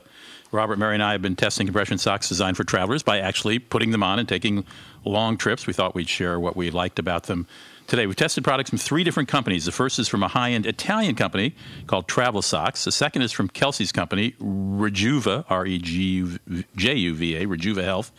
[0.52, 3.92] Robert, Mary, and I have been testing compression socks designed for travelers by actually putting
[3.92, 4.66] them on and taking
[5.06, 5.66] long trips.
[5.66, 7.48] We thought we'd share what we liked about them
[7.88, 8.06] today.
[8.06, 9.64] We've tested products from three different companies.
[9.64, 11.56] The first is from a high end Italian company
[11.88, 12.84] called Travel Socks.
[12.84, 16.38] The second is from Kelsey's company, Rejuva, R E G
[16.76, 18.12] J U V A, Rejuva Health.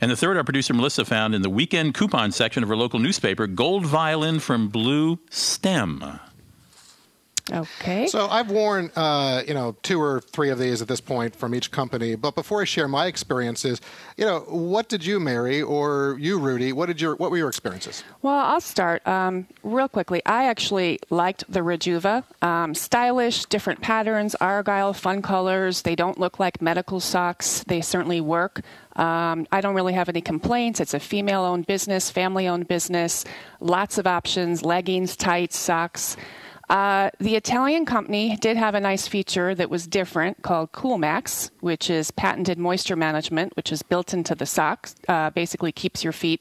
[0.00, 2.98] And the third, our producer Melissa found in the weekend coupon section of her local
[2.98, 6.20] newspaper, Gold Violin from Blue Stem.
[7.52, 8.06] Okay.
[8.06, 11.54] So I've worn, uh, you know, two or three of these at this point from
[11.54, 12.14] each company.
[12.14, 13.80] But before I share my experiences,
[14.16, 16.72] you know, what did you, Mary, or you, Rudy?
[16.72, 18.04] What did your what were your experiences?
[18.22, 20.22] Well, I'll start um, real quickly.
[20.26, 22.24] I actually liked the Rejuva.
[22.42, 25.82] Um, stylish, different patterns, argyle, fun colors.
[25.82, 27.64] They don't look like medical socks.
[27.66, 28.62] They certainly work.
[28.96, 30.80] Um, I don't really have any complaints.
[30.80, 33.24] It's a female owned business, family owned business,
[33.60, 36.16] lots of options leggings, tights, socks.
[36.70, 41.90] Uh, the Italian company did have a nice feature that was different called CoolMax, which
[41.90, 44.94] is patented moisture management, which is built into the socks.
[45.08, 46.40] Uh, basically, keeps your feet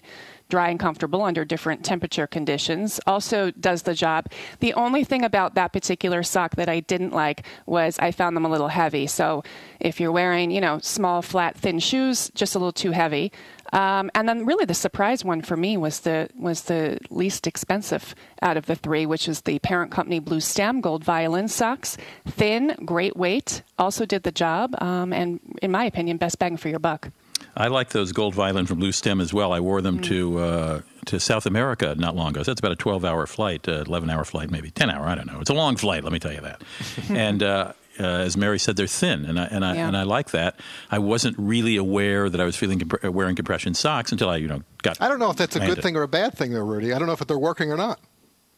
[0.49, 2.99] dry and comfortable under different temperature conditions.
[3.07, 4.27] Also does the job.
[4.59, 8.45] The only thing about that particular sock that I didn't like was I found them
[8.45, 9.07] a little heavy.
[9.07, 9.43] So
[9.79, 13.31] if you're wearing, you know, small, flat, thin shoes, just a little too heavy.
[13.73, 18.15] Um, and then really the surprise one for me was the was the least expensive
[18.41, 21.97] out of the three, which is the parent company Blue Stem Gold Violin socks.
[22.27, 26.69] Thin, great weight, also did the job, um, and in my opinion, best bang for
[26.69, 27.11] your buck.
[27.55, 29.51] I like those gold violin from Blue Stem as well.
[29.53, 30.03] I wore them mm.
[30.05, 32.43] to uh, to South America not long ago.
[32.43, 35.05] So that's about a 12 hour flight, uh, 11 hour flight, maybe 10 hour.
[35.05, 35.39] I don't know.
[35.39, 36.03] It's a long flight.
[36.03, 36.61] Let me tell you that.
[37.09, 39.87] and uh, uh, as Mary said, they're thin, and I and I yeah.
[39.87, 40.59] and I like that.
[40.89, 44.47] I wasn't really aware that I was feeling comp- wearing compression socks until I, you
[44.47, 45.01] know, got.
[45.01, 46.93] I don't know if that's a good thing or a bad thing, though, Rudy.
[46.93, 47.99] I don't know if they're working or not.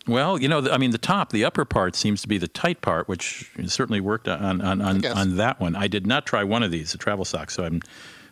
[0.07, 2.81] Well, you know, I mean, the top, the upper part seems to be the tight
[2.81, 5.75] part, which certainly worked on on, on, on that one.
[5.75, 7.81] I did not try one of these, the travel socks, so I'm,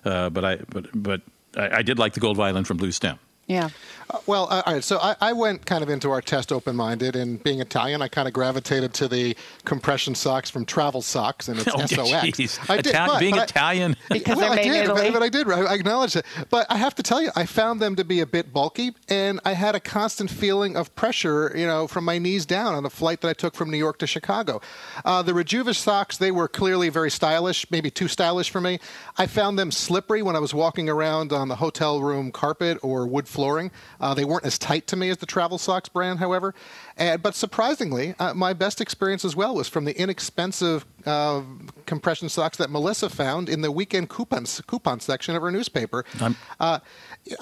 [0.03, 1.21] uh, but I but but
[1.55, 3.19] I, I, did like the gold violin from Blue Stem.
[3.49, 3.69] Yeah.
[4.11, 4.83] Uh, well, uh, all right.
[4.83, 8.27] So I, I, went kind of into our test open-minded, and being Italian, I kind
[8.27, 9.35] of gravitated to the
[9.65, 12.37] compression socks from Travel Socks, and it's oh, SOX.
[12.37, 12.59] Geez.
[12.69, 15.49] I did, but, being but Italian, I, because well, I did, but, but, I did.
[15.49, 16.25] I acknowledge it.
[16.51, 19.39] But I have to tell you, I found them to be a bit bulky, and
[19.45, 22.89] I had a constant feeling of pressure, you know, from my knees down on the
[22.91, 24.61] flight that I took from New York to Chicago.
[25.05, 28.79] Uh, the Rejuva socks, they were clearly very stylish, maybe too stylish for me.
[29.17, 33.07] I found them slippery when I was walking around on the hotel room carpet or
[33.07, 33.71] wood flooring.
[34.01, 36.53] Uh, they weren't as tight to me as the Travel Socks brand, however.
[36.97, 41.41] And, but surprisingly, uh, my best experience as well was from the inexpensive uh,
[41.85, 46.03] compression socks that Melissa found in the weekend coupons, coupon section of her newspaper.
[46.59, 46.79] Uh,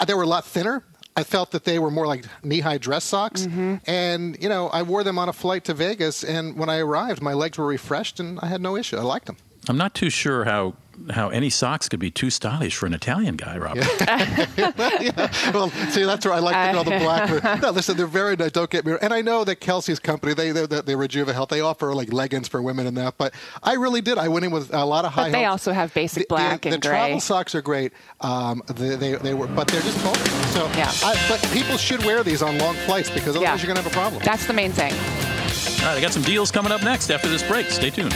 [0.05, 0.83] they were a lot thinner.
[1.15, 3.77] I felt that they were more like knee-high dress socks, mm-hmm.
[3.87, 7.23] and you know, I wore them on a flight to Vegas, and when I arrived,
[7.23, 8.97] my legs were refreshed, and I had no issue.
[8.97, 9.37] I liked them.
[9.67, 10.75] I'm not too sure how
[11.11, 13.85] how any socks could be too stylish for an Italian guy, Robert.
[13.99, 14.71] Yeah.
[14.77, 15.51] well, yeah.
[15.51, 17.61] well, see, that's where I like to know the black.
[17.61, 18.51] No, listen, they're very nice.
[18.51, 18.91] Don't get me.
[18.91, 18.99] wrong.
[19.01, 22.47] And I know that Kelsey's company, they they, they Rejuva Health, they offer like leggings
[22.47, 23.17] for women and that.
[23.17, 23.33] But
[23.63, 24.17] I really did.
[24.17, 25.31] I went in with a lot of high.
[25.31, 26.97] But they also have basic black the, the, and the gray.
[26.97, 27.93] The travel socks are great.
[28.21, 30.29] Um, they, they, they were, but they're just bulky.
[30.51, 30.91] So yeah.
[31.03, 33.57] I, but people should wear these on long flights because otherwise yeah.
[33.57, 34.21] you're gonna have a problem.
[34.23, 34.93] That's the main thing.
[34.93, 37.67] All right, I got some deals coming up next after this break.
[37.67, 38.15] Stay tuned.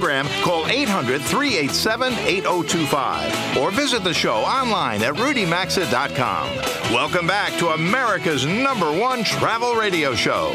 [0.00, 6.56] Program, call 800 387 8025 or visit the show online at rudymaxa.com.
[6.94, 10.52] Welcome back to America's number one travel radio show.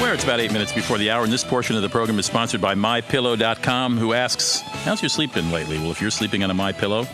[0.00, 2.26] Where it's about eight minutes before the hour, and this portion of the program is
[2.26, 5.78] sponsored by MyPillow.com, who asks, How's your sleep been lately?
[5.78, 7.06] Well, if you're sleeping on a MyPillow,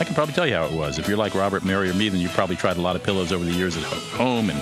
[0.00, 0.98] I can probably tell you how it was.
[0.98, 3.30] If you're like Robert, Mary, or me, then you've probably tried a lot of pillows
[3.30, 4.58] over the years at home and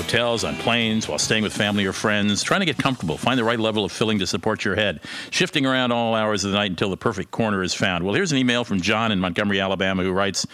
[0.00, 3.44] hotels, on planes, while staying with family or friends, trying to get comfortable, find the
[3.44, 4.98] right level of filling to support your head,
[5.30, 8.02] shifting around all hours of the night until the perfect corner is found.
[8.02, 10.46] Well, here's an email from John in Montgomery, Alabama, who writes,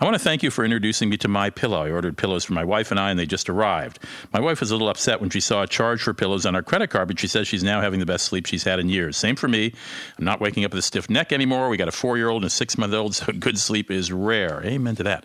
[0.00, 1.84] I want to thank you for introducing me to My Pillow.
[1.84, 4.00] I ordered pillows for my wife and I, and they just arrived.
[4.32, 6.62] My wife was a little upset when she saw a charge for pillows on our
[6.62, 9.16] credit card, but she says she's now having the best sleep she's had in years.
[9.16, 9.72] Same for me.
[10.18, 11.68] I'm not waking up with a stiff neck anymore.
[11.68, 14.60] We got a four-year-old and a six-month-old, so good sleep is rare.
[14.64, 15.24] Amen to that.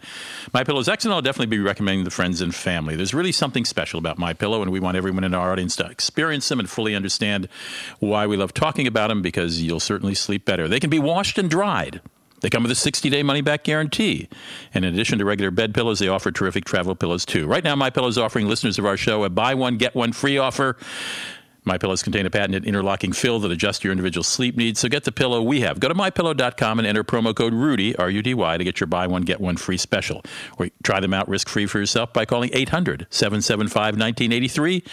[0.54, 1.16] My Pillow is excellent.
[1.16, 2.96] I'll definitely be recommending to friends and family.
[2.96, 5.86] There's really something special about My Pillow, and we want everyone in our audience to
[5.86, 7.48] experience them and fully understand
[8.00, 10.68] why we love talking about them because you'll certainly sleep better.
[10.68, 12.02] They can be washed and dried.
[12.44, 14.28] They come with a 60 day money back guarantee.
[14.74, 17.48] And in addition to regular bed pillows, they offer terrific travel pillows too.
[17.48, 20.12] Right now, My Pillow is offering listeners of our show a buy one, get one
[20.12, 20.76] free offer.
[21.66, 24.80] My pillows contain a patented interlocking fill that adjusts your individual sleep needs.
[24.80, 25.80] So get the pillow we have.
[25.80, 28.88] Go to mypillow.com and enter promo code Rudy, R U D Y, to get your
[28.88, 30.24] buy one, get one free special.
[30.58, 34.84] Or try them out risk free for yourself by calling 800 775 1983.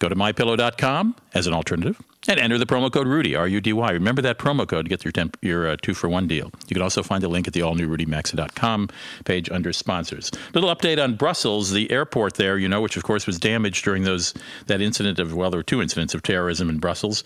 [0.00, 3.72] Go to mypillow.com as an alternative and enter the promo code Rudy, R U D
[3.74, 3.90] Y.
[3.90, 6.50] Remember that promo code to get your, temp, your uh, two for one deal.
[6.68, 8.88] You can also find the link at the all new RudyMaxa.com
[9.26, 10.30] page under sponsors.
[10.54, 14.04] Little update on Brussels, the airport there, you know, which of course was damaged during
[14.04, 14.32] those
[14.66, 17.22] that incident of, well, there were two incidents of terrorism in Brussels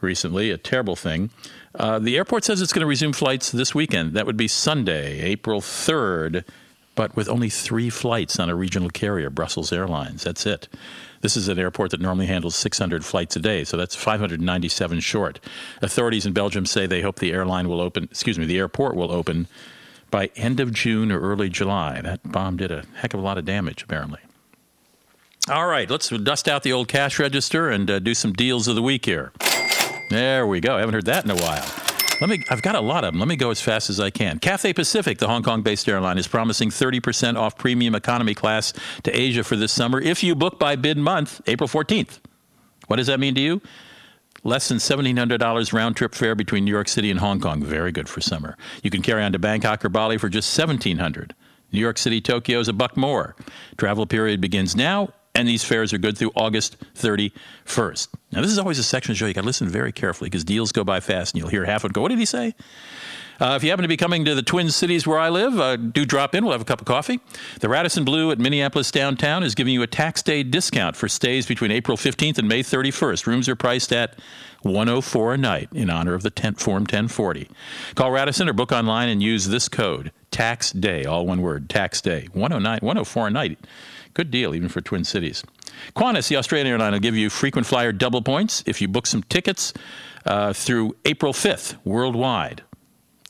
[0.00, 1.30] recently, a terrible thing.
[1.74, 4.12] Uh, the airport says it's going to resume flights this weekend.
[4.12, 6.44] That would be Sunday, April 3rd,
[6.94, 10.22] but with only three flights on a regional carrier, Brussels Airlines.
[10.22, 10.68] That's it.
[11.22, 15.38] This is an airport that normally handles 600 flights a day, so that's 597 short.
[15.80, 19.12] Authorities in Belgium say they hope the airline will open, excuse me, the airport will
[19.12, 19.46] open
[20.10, 22.00] by end of June or early July.
[22.00, 24.18] That bomb did a heck of a lot of damage, apparently.
[25.48, 28.74] All right, let's dust out the old cash register and uh, do some deals of
[28.74, 29.32] the week here.
[30.10, 30.76] There we go.
[30.76, 31.91] I haven't heard that in a while.
[32.22, 33.18] Let me, I've got a lot of them.
[33.18, 34.38] Let me go as fast as I can.
[34.38, 39.10] Cathay Pacific, the Hong Kong based airline, is promising 30% off premium economy class to
[39.10, 42.20] Asia for this summer if you book by bid month, April 14th.
[42.86, 43.60] What does that mean to you?
[44.44, 47.60] Less than $1,700 round trip fare between New York City and Hong Kong.
[47.60, 48.56] Very good for summer.
[48.84, 51.34] You can carry on to Bangkok or Bali for just 1,700.
[51.72, 53.34] New York City, Tokyo is a buck more.
[53.78, 58.08] Travel period begins now and these fares are good through August 31st.
[58.32, 60.28] Now, this is always a section of the show you got to listen very carefully
[60.28, 62.26] because deals go by fast, and you'll hear half of it go, What did he
[62.26, 62.54] say?
[63.40, 65.74] Uh, if you happen to be coming to the Twin Cities where I live, uh,
[65.76, 66.44] do drop in.
[66.44, 67.18] We'll have a cup of coffee.
[67.58, 71.44] The Radisson Blu at Minneapolis downtown is giving you a tax day discount for stays
[71.46, 73.26] between April 15th and May 31st.
[73.26, 74.16] Rooms are priced at
[74.60, 77.48] 104 a night in honor of the tent Form 1040.
[77.96, 82.00] Call Radisson or book online and use this code, tax day, all one word, tax
[82.00, 83.58] day, 109, 104 a night.
[84.14, 85.42] Good deal, even for Twin Cities.
[85.96, 89.22] Qantas, the Australian airline, will give you frequent flyer double points if you book some
[89.24, 89.72] tickets
[90.26, 92.62] uh, through April 5th worldwide.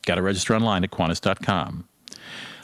[0.05, 1.87] Got to register online at Qantas.com.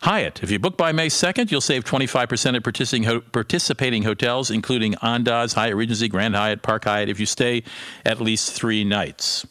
[0.01, 4.49] Hyatt, if you book by May 2nd, you'll save 25% at participating, ho- participating hotels,
[4.49, 7.63] including Andaz, Hyatt Regency, Grand Hyatt, Park Hyatt, if you stay
[8.05, 9.45] at least three nights.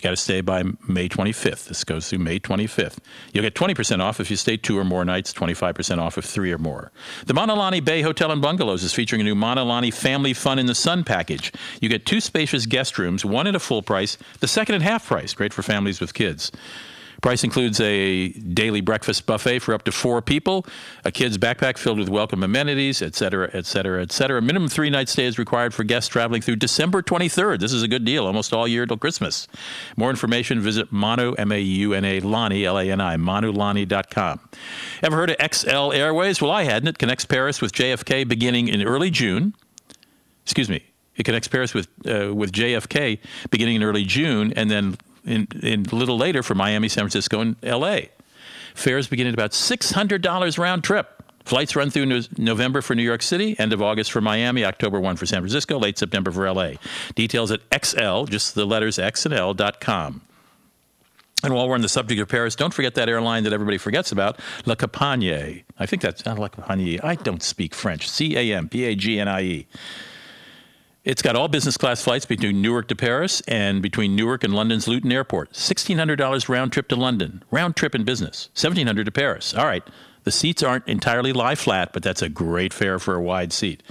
[0.00, 1.68] You got to stay by May 25th.
[1.68, 2.96] This goes through May 25th.
[3.34, 6.50] You'll get 20% off if you stay two or more nights, 25% off if three
[6.52, 6.90] or more.
[7.26, 10.58] The Mauna Lani Bay Hotel and Bungalows is featuring a new Mauna Lani Family Fun
[10.58, 11.52] in the Sun package.
[11.82, 15.06] You get two spacious guest rooms, one at a full price, the second at half
[15.06, 15.34] price.
[15.34, 16.50] Great for families with kids.
[17.22, 20.64] Price includes a daily breakfast buffet for up to four people,
[21.04, 24.40] a kid's backpack filled with welcome amenities, et cetera, et cetera, et cetera.
[24.40, 27.60] Minimum three night stay is required for guests traveling through December 23rd.
[27.60, 29.48] This is a good deal, almost all year till Christmas.
[29.96, 34.40] More information, visit Mauna, M A U N A, Lani, L A N I, maunalani.com.
[35.02, 36.40] Ever heard of XL Airways?
[36.40, 36.88] Well, I hadn't.
[36.88, 39.54] It connects Paris with JFK beginning in early June.
[40.44, 40.84] Excuse me.
[41.16, 43.18] It connects Paris with uh, with JFK
[43.50, 47.40] beginning in early June, and then in, in a little later for Miami, San Francisco,
[47.40, 48.10] and L.A.
[48.74, 51.22] Fares begin at about $600 round trip.
[51.44, 55.16] Flights run through November for New York City, end of August for Miami, October 1
[55.16, 56.72] for San Francisco, late September for LA.
[57.14, 60.20] Details at XL, just the letters X and L dot com.
[61.42, 64.12] And while we're on the subject of Paris, don't forget that airline that everybody forgets
[64.12, 65.64] about, La Campagne.
[65.78, 67.00] I think that's not La Campagne.
[67.02, 68.08] I don't speak French.
[68.08, 69.66] C A M P A G N I E.
[71.02, 74.86] It's got all business class flights between Newark to Paris and between Newark and London's
[74.86, 75.54] Luton Airport.
[75.54, 78.50] $1,600 round trip to London, round trip in business.
[78.54, 79.54] $1,700 to Paris.
[79.54, 79.82] All right,
[80.24, 83.82] the seats aren't entirely lie flat, but that's a great fare for a wide seat.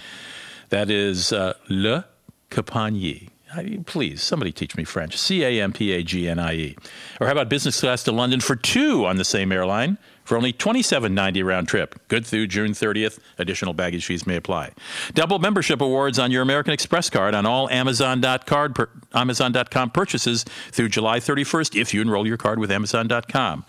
[0.69, 2.05] That is uh, Le
[2.51, 3.31] Campagne.
[3.55, 5.17] I mean, please, somebody teach me French.
[5.17, 6.77] C A M P A G N I E.
[7.19, 9.97] Or how about business class to London for two on the same airline
[10.29, 11.99] for only $27.90 round trip?
[12.07, 13.17] Good through June 30th.
[13.39, 14.73] Additional baggage fees may apply.
[15.15, 20.89] Double membership awards on your American Express card on all Amazon.card per, Amazon.com purchases through
[20.89, 23.65] July 31st if you enroll your card with Amazon.com.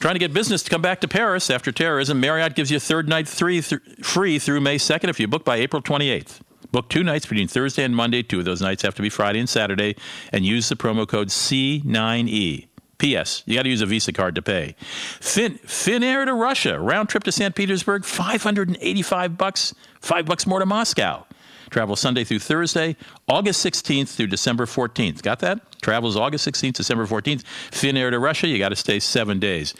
[0.00, 3.06] Trying to get business to come back to Paris after terrorism, Marriott gives you third
[3.06, 6.40] night three th- free through May 2nd if you book by April 28th.
[6.72, 8.22] Book two nights between Thursday and Monday.
[8.22, 9.96] Two of those nights have to be Friday and Saturday,
[10.32, 12.68] and use the promo code C9E.
[13.04, 13.42] P.S.
[13.44, 14.76] You got to use a Visa card to pay.
[14.78, 17.54] Fin Finnair to Russia round trip to St.
[17.54, 21.26] Petersburg, 585 bucks, five bucks more to Moscow.
[21.68, 22.96] Travel Sunday through Thursday,
[23.28, 25.20] August 16th through December 14th.
[25.20, 25.60] Got that?
[25.82, 27.42] Travels August 16th, December 14th.
[27.70, 29.74] Finnair to Russia, you got to stay seven days.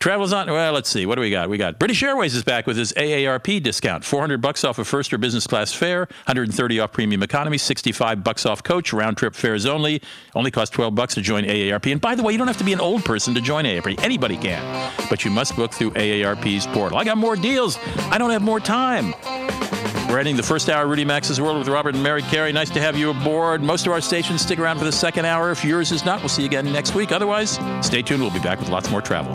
[0.00, 0.46] Travels on.
[0.46, 1.04] Well, let's see.
[1.04, 1.50] What do we got?
[1.50, 4.02] We got British Airways is back with his AARP discount.
[4.02, 8.46] 400 bucks off a first or business class fare, 130 off premium economy, 65 bucks
[8.46, 10.00] off coach, round trip fares only.
[10.34, 11.92] Only cost 12 bucks to join AARP.
[11.92, 14.02] And by the way, you don't have to be an old person to join AARP.
[14.02, 14.90] Anybody can.
[15.10, 16.96] But you must book through AARP's portal.
[16.96, 17.78] I got more deals.
[18.10, 19.12] I don't have more time.
[20.08, 22.52] We're ending the first hour of Rudy Maxa's World with Robert and Mary Carey.
[22.52, 23.62] Nice to have you aboard.
[23.62, 25.50] Most of our stations stick around for the second hour.
[25.50, 27.12] If yours is not, we'll see you again next week.
[27.12, 28.22] Otherwise, stay tuned.
[28.22, 29.34] We'll be back with lots more travel.